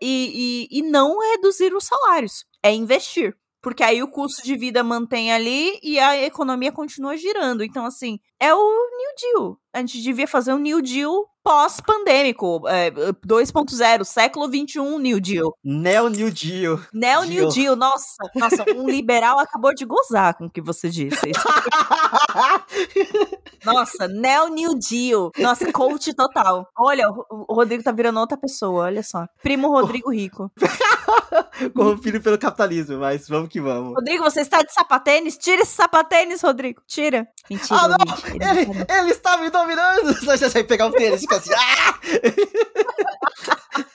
[0.00, 2.44] e, e, e não reduzir os salários.
[2.62, 3.34] É investir.
[3.60, 7.64] Porque aí o custo de vida mantém ali e a economia continua girando.
[7.64, 9.58] Então, assim, é o New Deal.
[9.72, 12.62] A gente devia fazer um New Deal pós-pandêmico.
[12.68, 15.52] É, 2.0, século 21 New Deal.
[15.64, 16.80] Neo New Deal.
[16.92, 17.50] Neo New Deal.
[17.50, 18.16] Deal, nossa.
[18.34, 21.32] Nossa, um liberal acabou de gozar com o que você disse.
[23.64, 25.30] Nossa, Neo New Deal.
[25.38, 26.68] Nossa, coach total.
[26.78, 29.26] Olha, o Rodrigo tá virando outra pessoa, olha só.
[29.42, 30.50] Primo Rodrigo Rico.
[31.74, 33.94] Corrompido pelo capitalismo, mas vamos que vamos.
[33.94, 35.36] Rodrigo, você está de sapatênis?
[35.36, 36.82] Tira esse sapatênis, Rodrigo.
[36.86, 37.26] Tira.
[37.50, 37.96] Mentira, Ah, não!
[38.16, 38.42] gente.
[38.42, 40.14] Ele tá- ele está me dominando!
[40.38, 41.50] Já sai pegar um tênis e fica assim.
[41.54, 41.98] Ah!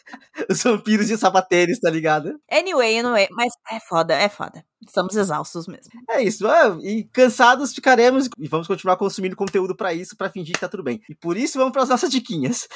[0.50, 2.34] Os vampiros de sapatênis, tá ligado?
[2.52, 4.66] Anyway, anyway, mas é foda, é foda.
[4.86, 5.92] Estamos exaustos mesmo.
[6.10, 6.46] É isso.
[6.48, 10.68] ah, E cansados ficaremos e vamos continuar consumindo conteúdo pra isso, pra fingir que tá
[10.68, 11.00] tudo bem.
[11.08, 12.68] E por isso vamos pras nossas diquinhas.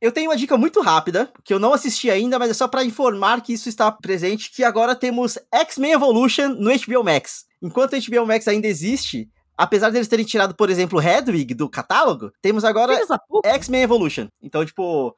[0.00, 2.82] Eu tenho uma dica muito rápida, que eu não assisti ainda, mas é só pra
[2.82, 7.44] informar que isso está presente, que agora temos X-Men Evolution no HBO Max.
[7.60, 12.32] Enquanto o HBO Max ainda existe, apesar deles terem tirado, por exemplo, Hedwig do catálogo,
[12.40, 12.98] temos agora.
[13.44, 14.28] X-Men Evolution.
[14.42, 15.14] Então, tipo.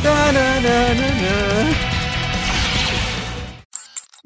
[0.00, 1.95] Tananana.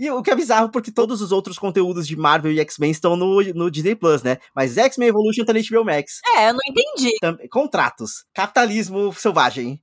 [0.01, 3.17] E o que é bizarro, porque todos os outros conteúdos de Marvel e X-Men estão
[3.17, 4.39] no, no Disney Plus, né?
[4.57, 6.21] Mas X-Men Evolution tá no HBO Max.
[6.37, 7.11] É, eu não entendi.
[7.51, 8.25] Contratos.
[8.33, 9.79] Capitalismo selvagem.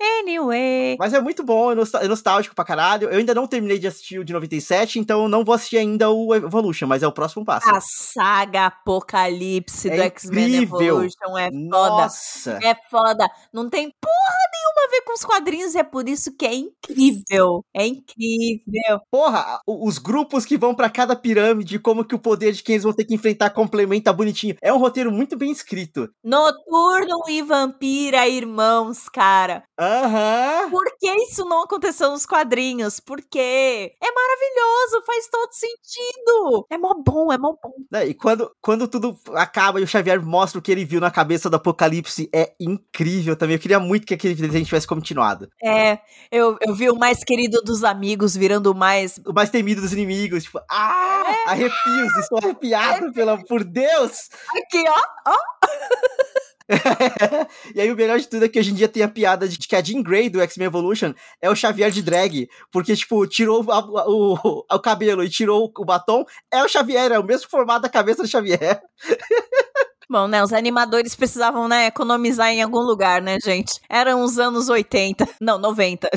[0.00, 0.96] Anyway.
[0.98, 3.08] Mas é muito bom, é é nostálgico pra caralho.
[3.08, 6.10] Eu ainda não terminei de assistir o de 97, então eu não vou assistir ainda
[6.10, 7.68] o Evolution, mas é o próximo passo.
[7.68, 10.62] A saga Apocalipse É do X-Men.
[10.62, 11.50] Evolution é foda.
[11.52, 12.58] Nossa!
[12.62, 13.28] É foda.
[13.52, 16.54] Não tem porra nenhuma a ver com os quadrinhos, e é por isso que é
[16.54, 17.64] incrível.
[17.74, 19.00] É incrível.
[19.10, 22.84] Porra, os grupos que vão pra cada pirâmide, como que o poder de quem eles
[22.84, 24.56] vão ter que enfrentar complementa bonitinho.
[24.62, 26.08] É um roteiro muito bem escrito.
[26.24, 29.62] Noturno e Vampira, irmãos, cara.
[29.90, 30.70] Aham.
[30.70, 33.00] Por que isso não aconteceu nos quadrinhos?
[33.00, 33.92] Por quê?
[34.00, 36.66] É maravilhoso, faz todo sentido.
[36.70, 37.72] É mó bom, é mó bom.
[37.90, 41.10] Né, E quando, quando tudo acaba e o Xavier mostra o que ele viu na
[41.10, 43.56] cabeça do Apocalipse, é incrível também.
[43.56, 45.50] Eu queria muito que aquele desenho tivesse continuado.
[45.62, 45.98] É,
[46.30, 49.20] eu, eu vi o mais querido dos amigos virando o mais.
[49.26, 51.24] O mais temido dos inimigos, tipo, ah!
[51.46, 54.28] Arrepios, estou arrepiado, pelo, por Deus!
[54.56, 55.34] Aqui, ó.
[57.74, 59.58] e aí o melhor de tudo é que hoje em dia tem a piada de
[59.58, 63.64] que a Jean Grey do X-Men Evolution é o Xavier de drag, porque, tipo, tirou
[63.70, 64.34] a- o,
[64.70, 68.22] o, cabelo e tirou o batom, é o Xavier, é o mesmo formato da cabeça
[68.22, 68.80] do Xavier.
[70.10, 70.42] Bom, né?
[70.42, 73.80] Os animadores precisavam, né, economizar em algum lugar, né, gente?
[73.88, 75.24] Eram os anos 80.
[75.40, 76.10] Não, 90.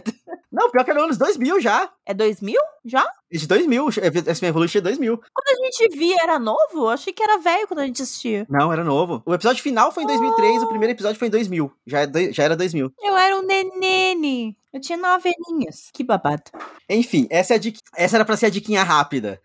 [0.52, 1.92] Não, pior que era anos 2000 já.
[2.04, 2.60] É 2000?
[2.84, 3.06] Já?
[3.32, 5.18] É De 2000, X-Men Evolution é 2000.
[5.18, 6.90] Quando a gente via, era novo?
[6.90, 8.48] Achei que era velho quando a gente assistia.
[8.50, 9.22] Não, era novo.
[9.28, 11.72] O episódio final foi em 2003, o primeiro episódio foi em 2000.
[11.86, 12.92] Já, é já era 2000.
[13.00, 14.58] Eu era um nenene.
[14.74, 15.92] Eu tinha nove aninhos.
[15.94, 16.44] Que babado.
[16.90, 19.40] Enfim, essa, é a dica, essa era pra ser a diquinha rápida.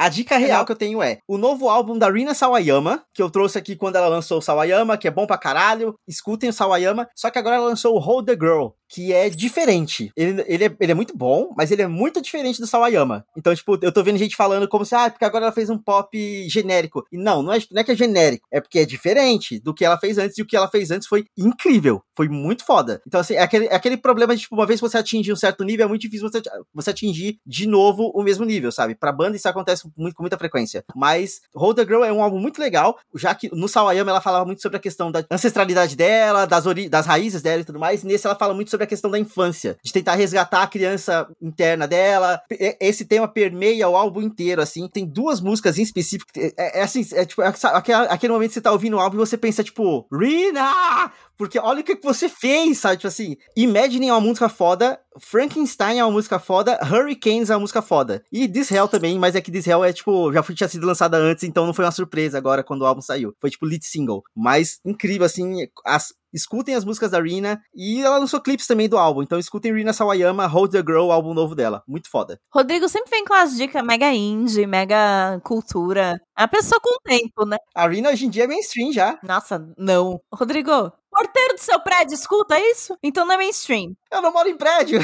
[0.00, 3.28] A dica real que eu tenho é o novo álbum da Rina Sawayama, que eu
[3.28, 5.94] trouxe aqui quando ela lançou o Sawayama, que é bom pra caralho.
[6.08, 7.06] Escutem o Sawayama.
[7.14, 10.12] Só que agora ela lançou o Hold the Girl, que é diferente.
[10.16, 13.24] Ele, ele, é, ele é muito bom, mas ele é muito diferente do Sawayama.
[13.36, 15.78] Então, tipo, eu tô vendo gente falando como se, ah, porque agora ela fez um
[15.78, 17.06] pop genérico.
[17.12, 19.84] E não, não é, não é que é genérico, é porque é diferente do que
[19.84, 22.02] ela fez antes, e o que ela fez antes foi incrível.
[22.16, 23.00] Foi muito foda.
[23.06, 25.36] Então, assim, é aquele, é aquele problema de, tipo, uma vez que você atinge um
[25.36, 26.42] certo nível, é muito difícil você,
[26.74, 28.96] você atingir de novo o mesmo nível, sabe?
[28.96, 30.84] Pra banda isso acontece muito, com muita frequência.
[30.96, 34.44] Mas Hold the Girl é um álbum muito legal, já que no Sawayama ela falava
[34.44, 38.02] muito sobre a questão da ancestralidade dela, das, ori das raízes dela e tudo mais,
[38.02, 41.28] e nesse ela fala muito sobre a questão da infância, de tentar resgatar a criança
[41.40, 42.40] interna dela.
[42.80, 44.88] Esse tema permeia o álbum inteiro, assim.
[44.88, 46.30] Tem duas músicas em específico.
[46.36, 49.00] É, é- assim, é tipo, é, sabe, aquela- aquele momento que você tá ouvindo o
[49.00, 51.10] álbum e você pensa, tipo, Rina!
[51.36, 52.96] Porque olha o que que você fez, sabe?
[52.98, 57.60] Tipo assim, Imagine é uma música foda, Frankenstein é uma música foda, Hurricanes é uma
[57.60, 58.22] música foda.
[58.30, 60.86] E This Hell também, mas é que This Hell é tipo, já foi, tinha sido
[60.86, 63.34] lançada antes, então não foi uma surpresa agora quando o álbum saiu.
[63.40, 64.22] Foi tipo lead single.
[64.36, 67.60] Mas incrível, assim, as, escutem as músicas da Rina.
[67.74, 71.12] E ela lançou clipes também do álbum, então escutem Rina Sawayama, Hold the Girl, o
[71.12, 71.82] álbum novo dela.
[71.86, 72.40] Muito foda.
[72.52, 76.20] Rodrigo sempre vem com as dicas mega indie, mega cultura.
[76.36, 77.56] É uma pessoa com tempo, né?
[77.74, 79.18] A Rina hoje em dia é mainstream já.
[79.22, 80.20] Nossa, não.
[80.32, 82.96] Rodrigo, porteiro do seu prédio, escuta isso?
[83.02, 83.94] Então não é mainstream.
[84.10, 85.00] Eu não moro em prédio.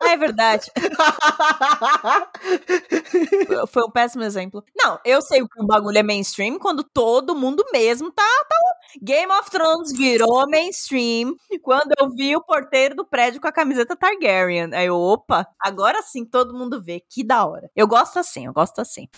[0.00, 0.70] Ah, é verdade.
[3.68, 4.64] Foi um péssimo exemplo.
[4.76, 8.37] Não, eu sei que o bagulho é mainstream quando todo mundo mesmo tá.
[9.02, 13.96] Game of Thrones virou mainstream quando eu vi o porteiro do prédio com a camiseta
[13.96, 14.74] Targaryen.
[14.74, 17.00] Aí, eu, opa, agora sim todo mundo vê.
[17.00, 17.70] Que da hora.
[17.76, 19.08] Eu gosto assim, eu gosto assim.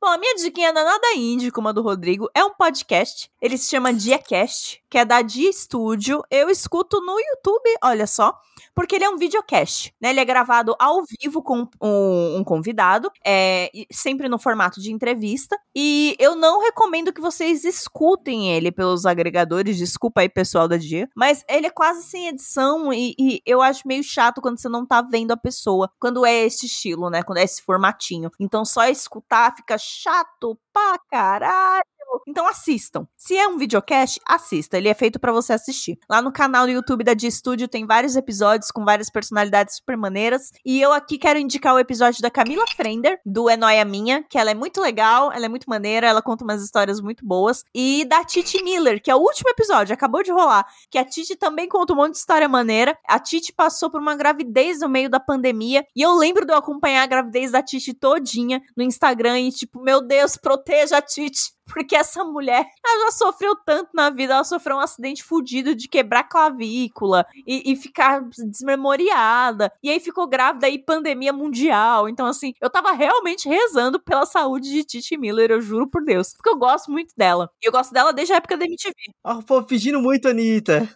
[0.00, 3.30] Bom, a minha diquinha não é nada indie, como a do Rodrigo, é um podcast.
[3.40, 6.22] Ele se chama DiaCast, que é da Dia Studio.
[6.30, 8.38] Eu escuto no YouTube, olha só,
[8.74, 10.10] porque ele é um videocast, né?
[10.10, 15.58] Ele é gravado ao vivo com um, um convidado, é, sempre no formato de entrevista.
[15.74, 21.08] E eu não recomendo que vocês escutem ele pelos agregadores, desculpa aí, pessoal da Dia,
[21.16, 24.84] mas ele é quase sem edição e, e eu acho meio chato quando você não
[24.84, 27.22] tá vendo a pessoa, quando é esse estilo, né?
[27.22, 28.30] Quando é esse formatinho.
[28.38, 31.95] Então só escutar fica chato pra caralho.
[32.26, 33.06] Então assistam.
[33.16, 34.76] Se é um videocast, assista.
[34.76, 35.98] Ele é feito pra você assistir.
[36.08, 39.96] Lá no canal do YouTube da Dia Studio tem vários episódios com várias personalidades super
[39.96, 40.50] maneiras.
[40.64, 44.38] E eu aqui quero indicar o episódio da Camila Frender, do É Noia Minha, que
[44.38, 47.64] ela é muito legal, ela é muito maneira, ela conta umas histórias muito boas.
[47.74, 50.66] E da Titi Miller, que é o último episódio, acabou de rolar.
[50.90, 52.98] Que a Titi também conta um monte de história maneira.
[53.06, 55.84] A Titi passou por uma gravidez no meio da pandemia.
[55.94, 59.80] E eu lembro de eu acompanhar a gravidez da Titi todinha no Instagram e tipo,
[59.80, 61.55] meu Deus, proteja a Titi.
[61.66, 65.88] Porque essa mulher, ela já sofreu tanto na vida, ela sofreu um acidente fudido de
[65.88, 69.72] quebrar clavícula e, e ficar desmemoriada.
[69.82, 72.08] E aí ficou grávida e pandemia mundial.
[72.08, 76.32] Então, assim, eu tava realmente rezando pela saúde de Titi Miller, eu juro por Deus.
[76.34, 77.50] Porque eu gosto muito dela.
[77.62, 78.94] E eu gosto dela desde a época da MTV.
[79.24, 80.88] Ó, pô, pedindo muito, Anitta.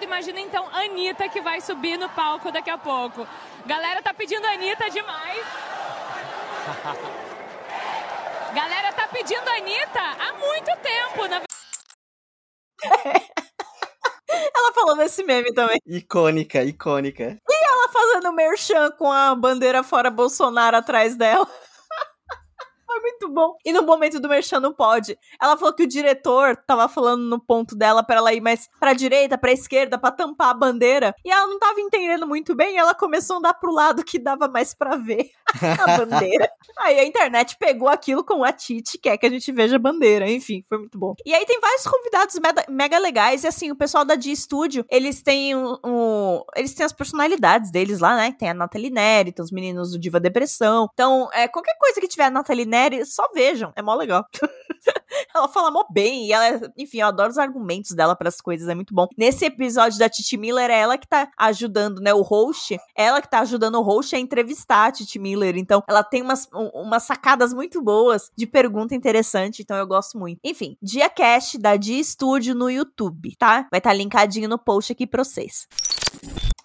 [0.00, 3.26] Imagina então a Anitta que vai subir no palco daqui a pouco.
[3.64, 5.46] Galera tá pedindo a Anitta demais.
[8.56, 11.42] Galera tá pedindo a Anitta há muito tempo, na
[14.56, 15.78] Ela falou nesse meme também.
[15.86, 17.36] Icônica, icônica.
[17.46, 21.46] Ela fazendo merchan com a bandeira fora Bolsonaro atrás dela.
[22.86, 23.56] Foi muito bom.
[23.64, 25.18] E no momento do merchan não pode.
[25.42, 28.92] Ela falou que o diretor tava falando no ponto dela pra ela ir mais pra
[28.92, 31.14] direita, pra esquerda, pra tampar a bandeira.
[31.24, 32.74] E ela não tava entendendo muito bem.
[32.74, 35.30] E ela começou a andar pro lado que dava mais pra ver
[35.84, 36.48] a bandeira.
[36.78, 40.30] Aí a internet pegou aquilo com a Titi, quer que a gente veja a bandeira.
[40.30, 41.14] Enfim, foi muito bom.
[41.24, 43.44] E aí tem vários convidados mega, mega legais.
[43.44, 47.70] E assim, o pessoal da G Studio, eles têm um, um- Eles têm as personalidades
[47.70, 48.32] deles lá, né?
[48.38, 50.88] Tem a Nathalie Neri, tem os meninos do Diva Depressão.
[50.92, 53.72] Então, é, qualquer coisa que tiver a Nathalie Neri, só vejam.
[53.76, 54.24] É mó legal.
[55.34, 56.26] ela fala mó bem.
[56.26, 59.06] E ela, enfim, eu adoro os argumentos dela para as coisas, é muito bom.
[59.16, 62.12] Nesse episódio da Titi Miller, é ela que tá ajudando, né?
[62.14, 65.56] O host, ela que tá ajudando o host a entrevistar a Titi Miller.
[65.56, 69.62] Então, ela tem umas, um- umas sacadas muito boas de pergunta interessante.
[69.62, 70.40] Então, eu gosto muito.
[70.44, 73.66] Enfim, Dia Cast da Dia Studio no YouTube, tá?
[73.70, 75.66] Vai estar linkadinho no post aqui pra vocês.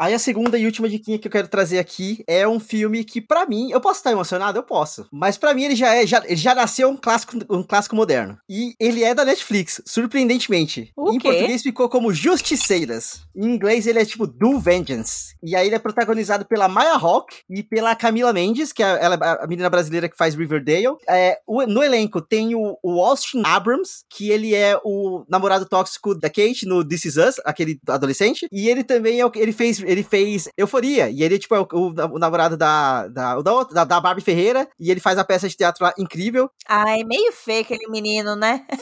[0.01, 3.21] Aí a segunda e última diquinha que eu quero trazer aqui é um filme que,
[3.21, 4.57] pra mim, eu posso estar emocionado?
[4.57, 5.05] Eu posso.
[5.11, 8.35] Mas pra mim ele já é, já, ele já nasceu um clássico, um clássico moderno.
[8.49, 10.91] E ele é da Netflix, surpreendentemente.
[10.97, 11.27] O em quê?
[11.29, 13.21] português ficou como Justiceiras.
[13.35, 15.35] Em inglês ele é tipo Do Vengeance.
[15.43, 19.15] E aí ele é protagonizado pela Maya Hawke e pela Camila Mendes, que é ela,
[19.15, 20.95] a menina brasileira que faz Riverdale.
[21.07, 26.15] É, o- no elenco tem o, o Austin Abrams, que ele é o namorado tóxico
[26.15, 28.47] da Kate no This Is Us, aquele adolescente.
[28.51, 31.09] E ele também é o ele fez, ele fez Euforia.
[31.09, 34.67] E ele tipo é o, o- o namorado da da, da, da Barbie Ferreira.
[34.79, 36.49] E ele faz a peça de teatro lá incrível.
[36.67, 38.65] Ai, meio feio aquele menino, né?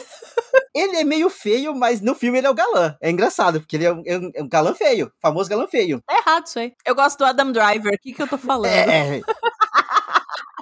[0.74, 2.96] Ele é meio feio, mas no filme ele é o galã.
[3.00, 6.00] É engraçado, porque ele é um, é um- é um galã feio, famoso galã feio.
[6.06, 6.72] Tá errado isso aí.
[6.86, 7.92] Eu gosto do Adam Driver.
[7.92, 8.66] O que, que eu tô falando?
[8.72, 9.20] É.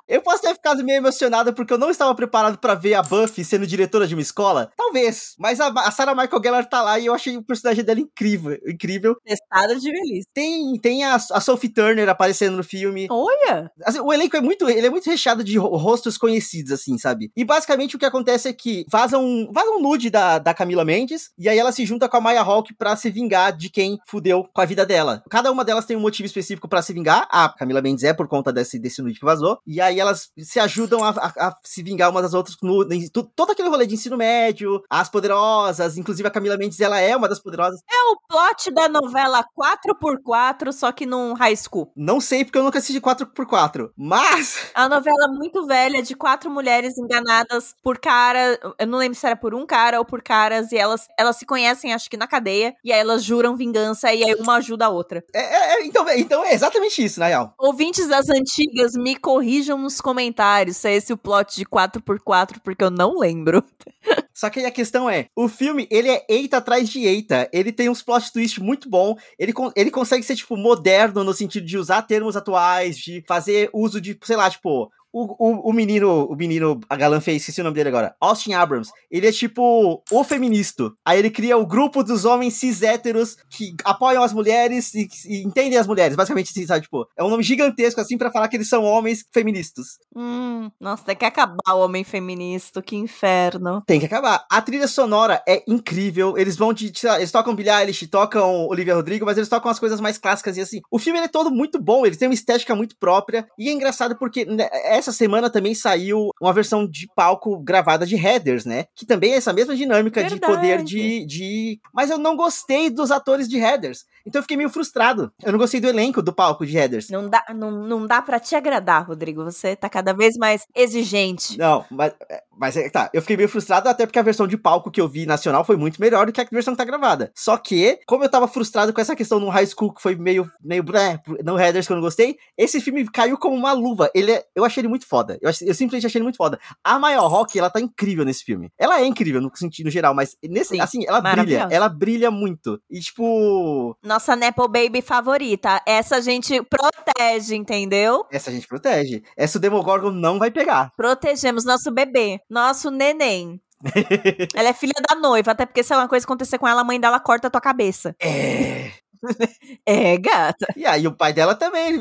[0.08, 3.44] Eu posso ter ficado meio emocionado porque eu não estava preparado pra ver a Buffy
[3.44, 4.70] sendo diretora de uma escola.
[4.76, 5.34] Talvez.
[5.38, 8.58] Mas a, a Sarah Michael Gellar tá lá e eu achei o personagem dela incrível.
[8.66, 9.16] Incrível.
[9.24, 10.28] Testada de velhice.
[10.32, 13.06] Tem, tem a, a Sophie Turner aparecendo no filme.
[13.10, 13.70] Olha!
[13.84, 17.30] Assim, o elenco é muito, ele é muito recheado de ro- rostos conhecidos, assim, sabe?
[17.36, 20.84] E basicamente o que acontece é que vaza um, vaza um nude da, da Camila
[20.84, 23.98] Mendes, e aí ela se junta com a Maya Hawke pra se vingar de quem
[24.06, 25.22] fudeu com a vida dela.
[25.28, 27.28] Cada uma delas tem um motivo específico pra se vingar.
[27.30, 29.58] A Camila Mendes é por conta desse, desse nude que vazou.
[29.66, 33.08] E aí elas se ajudam a, a- a se vingar umas das outras no, em
[33.08, 37.28] todo aquele rolê de ensino médio, as poderosas, inclusive a Camila Mendes, ela é uma
[37.28, 37.80] das poderosas.
[37.90, 41.90] É o plot da novela 4x4, só que num high school.
[41.96, 46.50] Não sei porque eu nunca assisti 4x4, mas É uma novela muito velha de quatro
[46.50, 48.58] mulheres enganadas por cara.
[48.78, 50.72] Eu não lembro se era por um cara ou por caras.
[50.72, 52.74] E elas, elas se conhecem, acho que na cadeia.
[52.84, 55.22] E aí elas juram vingança e aí uma ajuda a outra.
[55.34, 57.54] é, é- é- então, então é exatamente isso, na real.
[57.58, 62.84] Ouvintes das antigas, me corrijam nos comentários se é esse o plot de 4x4, porque
[62.84, 63.64] eu não lembro.
[64.34, 67.48] Só que a questão é, o filme, ele é eita atrás de eita.
[67.52, 69.16] Ele tem uns plot twist muito bom.
[69.38, 74.00] Ele, ele consegue ser, tipo, moderno no sentido de usar termos atuais, de fazer uso
[74.00, 74.92] de, sei lá, tipo...
[75.12, 78.52] O, o, o menino, o menino, a galã fez, esqueci o nome dele agora, Austin
[78.52, 80.94] Abrams, ele é tipo o feministo.
[81.04, 85.42] Aí ele cria o grupo dos homens cis héteros que apoiam as mulheres e, e
[85.42, 86.82] entendem as mulheres, basicamente assim, sabe?
[86.82, 89.98] Tipo, é um nome gigantesco assim pra falar que eles são homens feministas.
[90.14, 93.82] Hum, nossa, tem que acabar o homem feminista, que inferno.
[93.86, 94.44] Tem que acabar.
[94.50, 96.36] A trilha sonora é incrível.
[96.36, 96.92] Eles vão de.
[96.94, 100.18] sei lá, Eles tocam Billie Eilish, tocam Olivia Rodrigo, mas eles tocam as coisas mais
[100.18, 100.80] clássicas e assim.
[100.90, 103.46] O filme ele é todo muito bom, ele tem uma estética muito própria.
[103.58, 104.68] E é engraçado porque né,
[104.98, 108.86] essa semana também saiu uma versão de palco gravada de Headers, né?
[108.94, 110.52] Que também é essa mesma dinâmica de Verdade.
[110.52, 111.80] poder de, de.
[111.92, 114.04] Mas eu não gostei dos atores de Headers.
[114.28, 115.32] Então eu fiquei meio frustrado.
[115.42, 117.08] Eu não gostei do elenco do palco de Headers.
[117.08, 119.42] Não dá, não, não dá pra te agradar, Rodrigo.
[119.42, 121.56] Você tá cada vez mais exigente.
[121.56, 122.12] Não, mas,
[122.56, 125.08] mas é, tá, eu fiquei meio frustrado até porque a versão de palco que eu
[125.08, 127.32] vi nacional foi muito melhor do que a versão que tá gravada.
[127.34, 130.50] Só que, como eu tava frustrado com essa questão no high school que foi meio,
[130.62, 134.10] meio, blé, no Headers que eu não gostei, esse filme caiu como uma luva.
[134.14, 135.38] Ele é, eu achei ele muito foda.
[135.40, 136.60] Eu, eu simplesmente achei ele muito foda.
[136.84, 138.70] A Maya Rock, ela tá incrível nesse filme.
[138.78, 141.68] Ela é incrível no sentido geral, mas nesse, Sim, assim, ela brilha.
[141.70, 142.80] Ela brilha muito.
[142.90, 145.80] E tipo, Nossa Nepo Baby favorita.
[145.86, 148.26] Essa a gente protege, entendeu?
[148.30, 149.22] essa a gente protege.
[149.36, 150.92] Essa o Demogorgon não vai pegar.
[150.96, 153.60] Protegemos nosso bebê, nosso neném.
[154.54, 156.98] ela é filha da noiva, até porque se alguma coisa acontecer com ela, a mãe
[156.98, 158.14] dela corta a tua cabeça.
[158.20, 158.90] É.
[159.84, 160.66] É, gata.
[160.76, 162.00] E aí o pai dela também.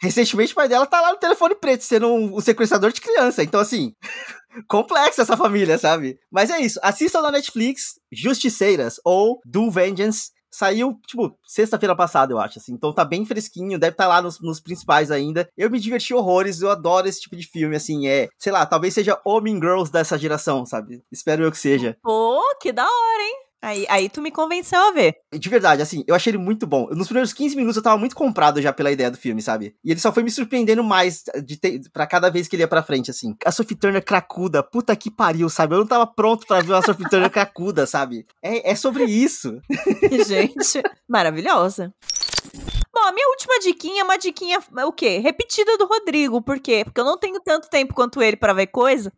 [0.00, 3.42] Recentemente o pai dela tá lá no telefone preto, sendo um, um sequestrador de criança.
[3.42, 3.94] Então, assim,
[4.68, 6.18] complexa essa família, sabe?
[6.30, 6.80] Mas é isso.
[6.82, 10.30] Assistam na Netflix Justiceiras ou Do Vengeance.
[10.50, 12.72] Saiu, tipo, sexta-feira passada, eu acho, assim.
[12.72, 15.48] Então tá bem fresquinho, deve estar tá lá nos, nos, principais ainda.
[15.56, 18.08] Eu me diverti horrores, eu adoro esse tipo de filme, assim.
[18.08, 21.02] É, sei lá, talvez seja Homem Girls dessa geração, sabe?
[21.10, 21.96] Espero eu que seja.
[22.02, 23.45] Pô, que da hora, hein?
[23.66, 25.16] Aí, aí tu me convenceu a ver.
[25.36, 26.86] De verdade, assim, eu achei ele muito bom.
[26.92, 29.74] Nos primeiros 15 minutos eu tava muito comprado já pela ideia do filme, sabe?
[29.84, 32.68] E ele só foi me surpreendendo mais de ter, pra cada vez que ele ia
[32.68, 33.34] pra frente, assim.
[33.44, 35.74] A Sophie Turner cracuda, puta que pariu, sabe?
[35.74, 38.24] Eu não tava pronto para ver uma Sophie Turner cracuda, sabe?
[38.40, 39.60] É, é sobre isso.
[40.28, 41.92] Gente, maravilhosa.
[42.94, 45.18] Bom, a minha última diquinha é uma diquinha, o quê?
[45.18, 46.40] Repetida do Rodrigo.
[46.40, 46.82] Por quê?
[46.84, 49.12] Porque eu não tenho tanto tempo quanto ele para ver coisa.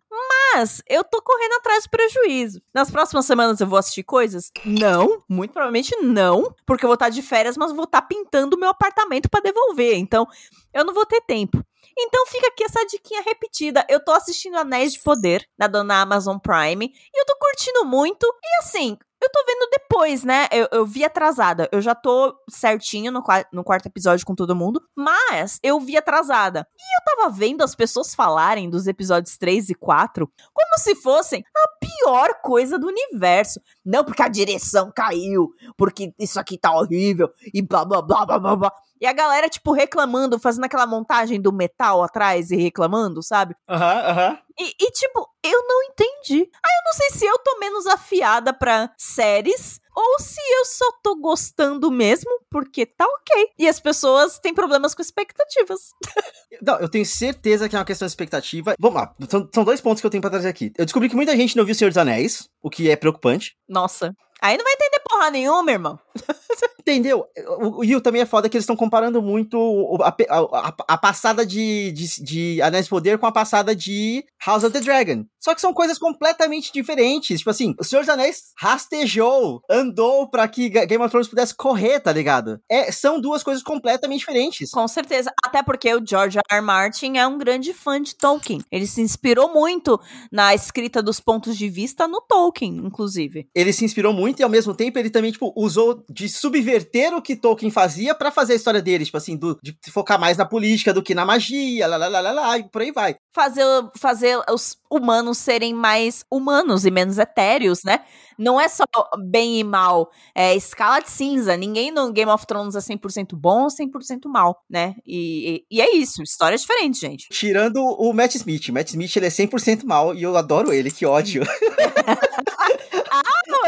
[0.53, 2.62] Mas eu tô correndo atrás do prejuízo.
[2.72, 4.51] Nas próximas semanas eu vou assistir coisas?
[4.64, 8.59] Não, muito provavelmente não, porque eu vou estar de férias, mas vou estar pintando o
[8.59, 9.96] meu apartamento para devolver.
[9.96, 10.26] Então,
[10.72, 11.62] eu não vou ter tempo.
[11.99, 13.84] Então fica aqui essa diquinha repetida.
[13.88, 18.24] Eu tô assistindo Anéis de Poder, da dona Amazon Prime, e eu tô curtindo muito.
[18.24, 20.47] E assim, eu tô vendo depois, né?
[20.53, 21.69] Eu, eu vi atrasada.
[21.73, 26.66] Eu já tô certinho no, no quarto episódio com todo mundo, mas eu vi atrasada.
[26.79, 31.43] E eu tava vendo as pessoas falarem dos episódios 3 e 4 como se fossem
[31.57, 33.61] a pior coisa do universo.
[33.85, 38.39] Não porque a direção caiu, porque isso aqui tá horrível e blá blá blá blá
[38.39, 38.73] blá blá.
[39.01, 43.55] E a galera, tipo, reclamando, fazendo aquela montagem do metal atrás e reclamando, sabe?
[43.68, 44.30] Aham, uhum, aham.
[44.30, 44.38] Uhum.
[44.61, 46.40] E, e, tipo, eu não entendi.
[46.40, 50.84] Aí eu não sei se eu tô menos afiada pra séries ou se eu só
[51.03, 53.51] tô gostando mesmo, porque tá ok.
[53.59, 55.90] E as pessoas têm problemas com expectativas.
[56.62, 58.74] Não, eu tenho certeza que é uma questão de expectativa.
[58.78, 60.72] Vamos lá, são, são dois pontos que eu tenho pra trazer aqui.
[60.76, 63.57] Eu descobri que muita gente não viu Senhor dos Anéis, o que é preocupante.
[63.68, 64.14] Nossa.
[64.40, 65.99] Aí não vai entender porra nenhuma, irmão.
[66.81, 67.27] Entendeu?
[67.61, 71.93] O Yu também é foda que eles estão comparando muito a, a, a passada de,
[71.93, 75.25] de, de Anéis Poder com a passada de House of the Dragon.
[75.39, 77.39] Só que são coisas completamente diferentes.
[77.39, 82.01] Tipo assim, o Senhor dos Anéis rastejou, andou para que Game of Thrones pudesse correr,
[82.01, 82.61] tá ligado?
[82.69, 84.71] É, são duas coisas completamente diferentes.
[84.71, 85.33] Com certeza.
[85.45, 86.59] Até porque o George R.
[86.59, 86.61] R.
[86.61, 88.63] Martin é um grande fã de Tolkien.
[88.71, 90.01] Ele se inspirou muito
[90.33, 93.49] na escrita dos pontos de vista no Tolkien, inclusive.
[93.55, 97.22] Ele se inspirou muito e ao mesmo tempo ele também, tipo, usou de subverter o
[97.22, 100.44] que Tolkien fazia para fazer a história dele, tipo assim, do, de focar mais na
[100.44, 103.16] política do que na magia, lá, lá, lá, lá, lá, e por aí vai.
[103.39, 103.64] Fazer,
[103.97, 108.01] fazer os humanos serem mais humanos e menos etéreos, né?
[108.36, 108.82] Não é só
[109.30, 111.57] bem e mal, é escala de cinza.
[111.57, 114.97] Ninguém no Game of Thrones é 100% bom ou 100% mal, né?
[115.07, 117.28] E, e, e, é isso, história é diferente, gente.
[117.30, 118.70] Tirando o Matt Smith.
[118.70, 121.45] Matt Smith, ele é 100% mal e eu adoro ele, que ódio.
[123.12, 123.22] ah,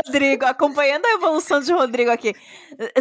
[0.07, 2.35] Rodrigo, acompanhando a evolução de Rodrigo aqui.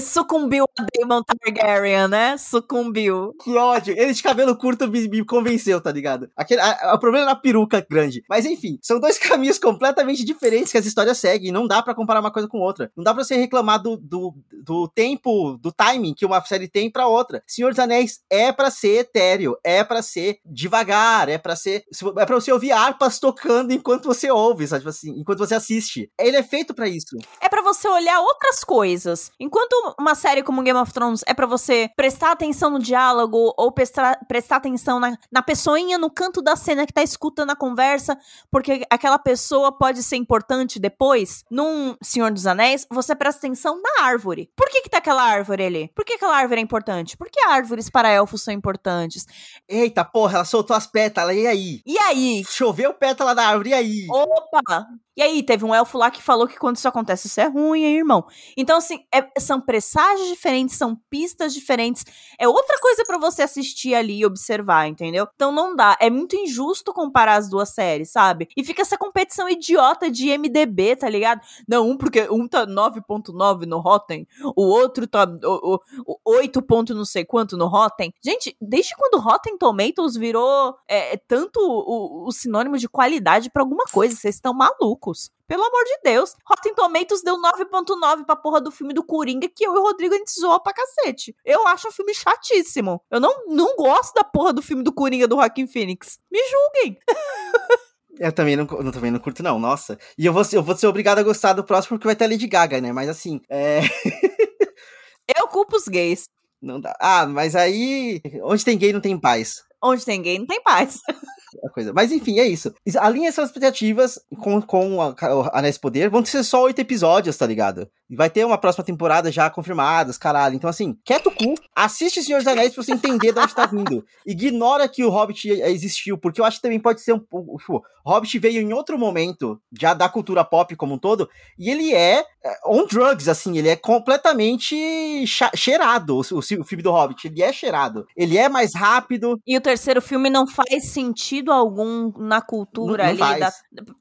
[0.01, 2.37] Sucumbiu a Daemon Targaryen, né?
[2.37, 3.33] Sucumbiu.
[3.43, 3.93] Que ódio.
[3.97, 6.29] Ele de cabelo curto me, me convenceu, tá ligado?
[6.35, 8.23] Aquele, a, o problema é na peruca grande.
[8.29, 11.51] Mas enfim, são dois caminhos completamente diferentes que as histórias seguem.
[11.51, 12.91] Não dá para comparar uma coisa com outra.
[12.95, 14.33] Não dá pra você reclamar do, do,
[14.63, 17.43] do tempo, do timing que uma série tem para outra.
[17.47, 21.83] Senhor dos Anéis é para ser etéreo, é para ser devagar, é para ser.
[22.17, 24.81] É pra você ouvir harpas tocando enquanto você ouve, sabe?
[24.81, 26.11] Tipo assim, enquanto você assiste.
[26.19, 27.17] Ele é feito para isso.
[27.41, 29.31] É para você olhar outras coisas.
[29.39, 33.71] Enquanto uma série como Game of Thrones é para você prestar atenção no diálogo ou
[33.71, 38.17] prestar, prestar atenção na, na pessoinha no canto da cena que tá escutando a conversa,
[38.51, 44.05] porque aquela pessoa pode ser importante depois, num Senhor dos Anéis, você presta atenção na
[44.05, 44.51] árvore.
[44.55, 45.91] Por que que tá aquela árvore ali?
[45.95, 47.17] Por que aquela árvore é importante?
[47.17, 49.25] Por que árvores para elfos são importantes?
[49.67, 51.81] Eita porra, ela soltou as pétalas, e aí?
[51.85, 52.43] E aí?
[52.47, 54.07] Choveu pétala da árvore, e aí?
[54.09, 54.87] Opa!
[55.19, 57.83] E aí, teve um elfo lá que falou que quando isso acontece, isso é ruim,
[57.83, 58.25] hein, irmão?
[58.55, 62.05] Então, assim, é, são presságios diferentes, são pistas diferentes.
[62.39, 65.27] É outra coisa para você assistir ali e observar, entendeu?
[65.35, 65.97] Então não dá.
[65.99, 68.47] É muito injusto comparar as duas séries, sabe?
[68.55, 71.41] E fica essa competição idiota de MDB, tá ligado?
[71.67, 76.61] Não, um porque um tá 9.9 no Rotten, o outro tá o, o, o 8
[76.61, 78.13] ponto não sei quanto no Rotten.
[78.23, 83.83] Gente, desde quando Rotten Tomatoes virou é, tanto o, o sinônimo de qualidade para alguma
[83.91, 85.08] coisa, vocês estão malucos.
[85.47, 86.35] Pelo amor de Deus.
[86.45, 90.13] Rotten Tomatoes deu 9.9 pra porra do filme do Coringa, que eu e o Rodrigo
[90.13, 91.35] a gente zoou pra cacete.
[91.43, 93.01] Eu acho um filme chatíssimo.
[93.09, 96.19] Eu não, não gosto da porra do filme do Coringa do Joaquin Phoenix.
[96.31, 96.99] Me julguem.
[98.19, 99.97] Eu também não, eu também não curto, não, nossa.
[100.17, 102.47] E eu vou, eu vou ser obrigado a gostar do próximo porque vai ter Lady
[102.47, 102.91] Gaga, né?
[102.91, 103.79] Mas assim, é.
[105.39, 106.25] eu culpo os gays.
[106.61, 106.93] Não dá.
[106.99, 108.21] Ah, mas aí.
[108.43, 109.63] Onde tem gay não tem paz.
[109.81, 110.99] Onde tem gay não tem paz.
[111.63, 111.93] a coisa.
[111.93, 112.73] Mas enfim, é isso.
[112.97, 115.15] Alinha essas expectativas com, com a
[115.53, 116.09] Anéis Poder.
[116.09, 117.89] Vão ser só oito episódios, tá ligado?
[118.09, 120.55] Vai ter uma próxima temporada já confirmadas, caralho.
[120.55, 123.65] Então, assim, quieto o cu, assiste Senhor dos Anéis pra você entender de onde tá
[123.65, 124.03] vindo.
[124.25, 127.57] Ignora que o Hobbit existiu, porque eu acho que também pode ser um pouco.
[127.57, 131.93] Tipo, Hobbit veio em outro momento, já da cultura pop como um todo, e ele
[131.93, 137.27] é, é on drugs, assim, ele é completamente cheirado, o, o, o filme do Hobbit.
[137.27, 138.07] Ele é cheirado.
[138.15, 139.39] Ele é mais rápido.
[139.45, 143.51] E o terceiro filme não faz sentido algum na cultura não, não ali, da,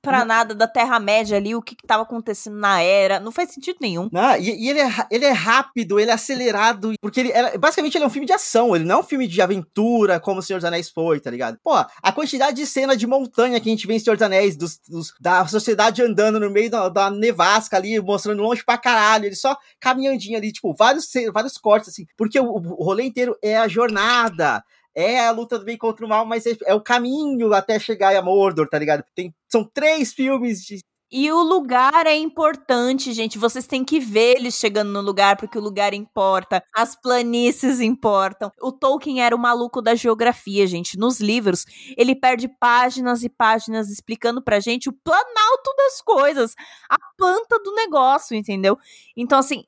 [0.01, 0.27] pra não.
[0.27, 3.21] nada da Terra-média ali, o que, que tava acontecendo na era.
[3.21, 3.98] Não faz sentido nenhum.
[4.13, 7.97] Não, e, e ele, é, ele é rápido, ele é acelerado, porque ele era, basicamente
[7.97, 10.43] ele é um filme de ação, ele não é um filme de aventura como o
[10.43, 11.59] Senhor dos Anéis foi, tá ligado?
[11.63, 14.57] Pô, a quantidade de cena de montanha que a gente vê em Senhor dos Anéis,
[14.57, 19.25] dos, dos da sociedade andando no meio da, da, nevasca ali, mostrando longe pra caralho,
[19.25, 23.57] ele só caminhandinho ali, tipo, vários, vários cortes, assim, porque o, o rolê inteiro é
[23.57, 24.63] a jornada,
[24.99, 28.17] é a luta do bem contra o mal, mas é, é, o caminho até chegar
[28.17, 29.05] a Mordor, tá ligado?
[29.15, 30.81] Tem, são três filmes de
[31.11, 33.39] e o lugar é importante, gente.
[33.39, 36.63] Vocês têm que ver eles chegando no lugar, porque o lugar importa.
[36.75, 38.53] As planícies importam.
[38.61, 40.99] O Tolkien era o maluco da geografia, gente.
[40.99, 41.65] Nos livros,
[41.97, 46.55] ele perde páginas e páginas explicando pra gente o planalto das coisas,
[46.91, 48.79] a planta do negócio, entendeu?
[49.17, 49.65] Então, assim,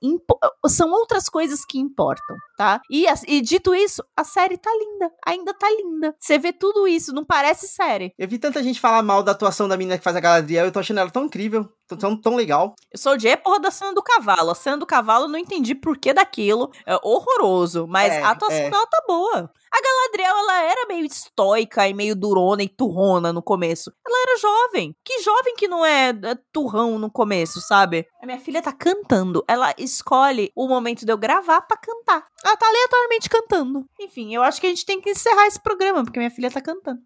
[0.69, 2.81] são outras coisas que importam, tá?
[2.91, 5.11] E, e dito isso, a série tá linda.
[5.27, 6.15] Ainda tá linda.
[6.19, 8.13] Você vê tudo isso, não parece série.
[8.19, 10.73] Eu vi tanta gente falar mal da atuação da menina que faz a Galadriel, eu
[10.73, 12.75] tô achando ela tão incrível, tão, tão legal.
[12.93, 14.51] Eu sou de porra da cena do cavalo.
[14.51, 16.71] A cena do cavalo eu não entendi por que daquilo.
[16.87, 18.71] É horroroso, mas é, a atuação é.
[18.71, 19.51] dela tá boa.
[19.73, 23.93] A Galadriel, ela era meio estoica e meio durona e turrona no começo.
[24.05, 24.97] Ela era jovem.
[25.05, 28.05] Que jovem que não é, é turrão no começo, sabe?
[28.21, 29.45] A minha filha tá cantando.
[29.47, 32.27] Ela escolhe o momento de eu gravar para cantar.
[32.45, 33.85] Ela tá aleatoriamente cantando.
[34.01, 36.61] Enfim, eu acho que a gente tem que encerrar esse programa, porque minha filha tá
[36.61, 37.01] cantando.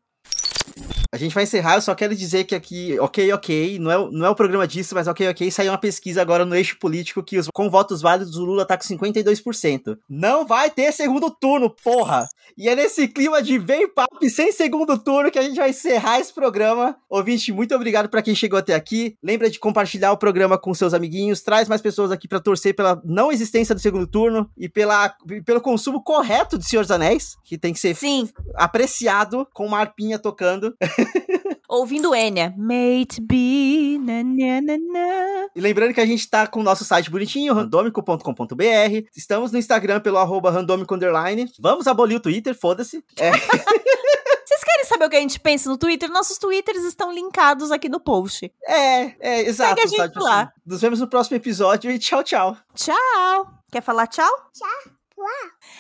[1.15, 4.27] A gente vai encerrar, eu só quero dizer que aqui, ok, ok, não é, não
[4.27, 7.39] é o programa disso, mas ok, ok, saiu uma pesquisa agora no eixo político que
[7.39, 9.97] os, com votos válidos o Lula tá com 52%.
[10.09, 12.27] Não vai ter segundo turno, porra!
[12.59, 16.19] E é nesse clima de vem papo sem segundo turno que a gente vai encerrar
[16.19, 16.97] esse programa.
[17.09, 19.17] Ouvinte, muito obrigado para quem chegou até aqui.
[19.23, 23.01] Lembra de compartilhar o programa com seus amiguinhos, traz mais pessoas aqui para torcer pela
[23.05, 27.57] não existência do segundo turno e pela, pelo consumo correto de Senhor dos Anéis, que
[27.57, 28.29] tem que ser Sim.
[28.55, 30.54] apreciado com uma arpinha tocando.
[31.69, 32.55] Ouvindo Enya.
[32.57, 33.99] Mate be.
[33.99, 35.49] Na, na, na, na.
[35.55, 39.09] E lembrando que a gente tá com o nosso site bonitinho, randomico.com.br.
[39.17, 41.51] Estamos no Instagram pelo arroba randomico underline.
[41.59, 43.03] Vamos abolir o Twitter, foda-se.
[43.19, 43.31] É.
[44.47, 46.11] Vocês querem saber o que a gente pensa no Twitter?
[46.11, 48.53] Nossos Twitters estão linkados aqui no post.
[48.67, 49.81] É, é, exato.
[49.81, 50.53] Segue a gente lá.
[50.65, 52.57] Nos vemos no próximo episódio e tchau, tchau.
[52.75, 53.49] Tchau.
[53.73, 54.31] Quer falar tchau?
[54.53, 54.93] Tchau.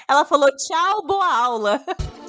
[0.08, 1.84] Ela falou tchau, boa aula.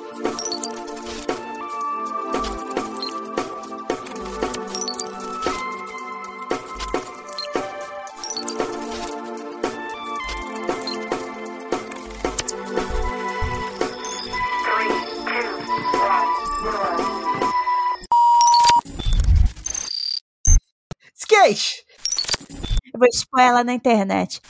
[21.48, 24.42] Eu vou expor ela na internet.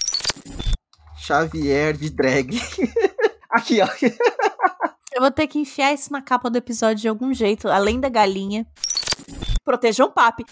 [1.18, 2.62] Xavier de drag.
[3.52, 3.88] Aqui, ó.
[5.14, 8.10] Eu vou ter que enfiar isso na capa do episódio de algum jeito, além da
[8.10, 8.66] galinha.
[9.64, 10.46] Protejam o papi.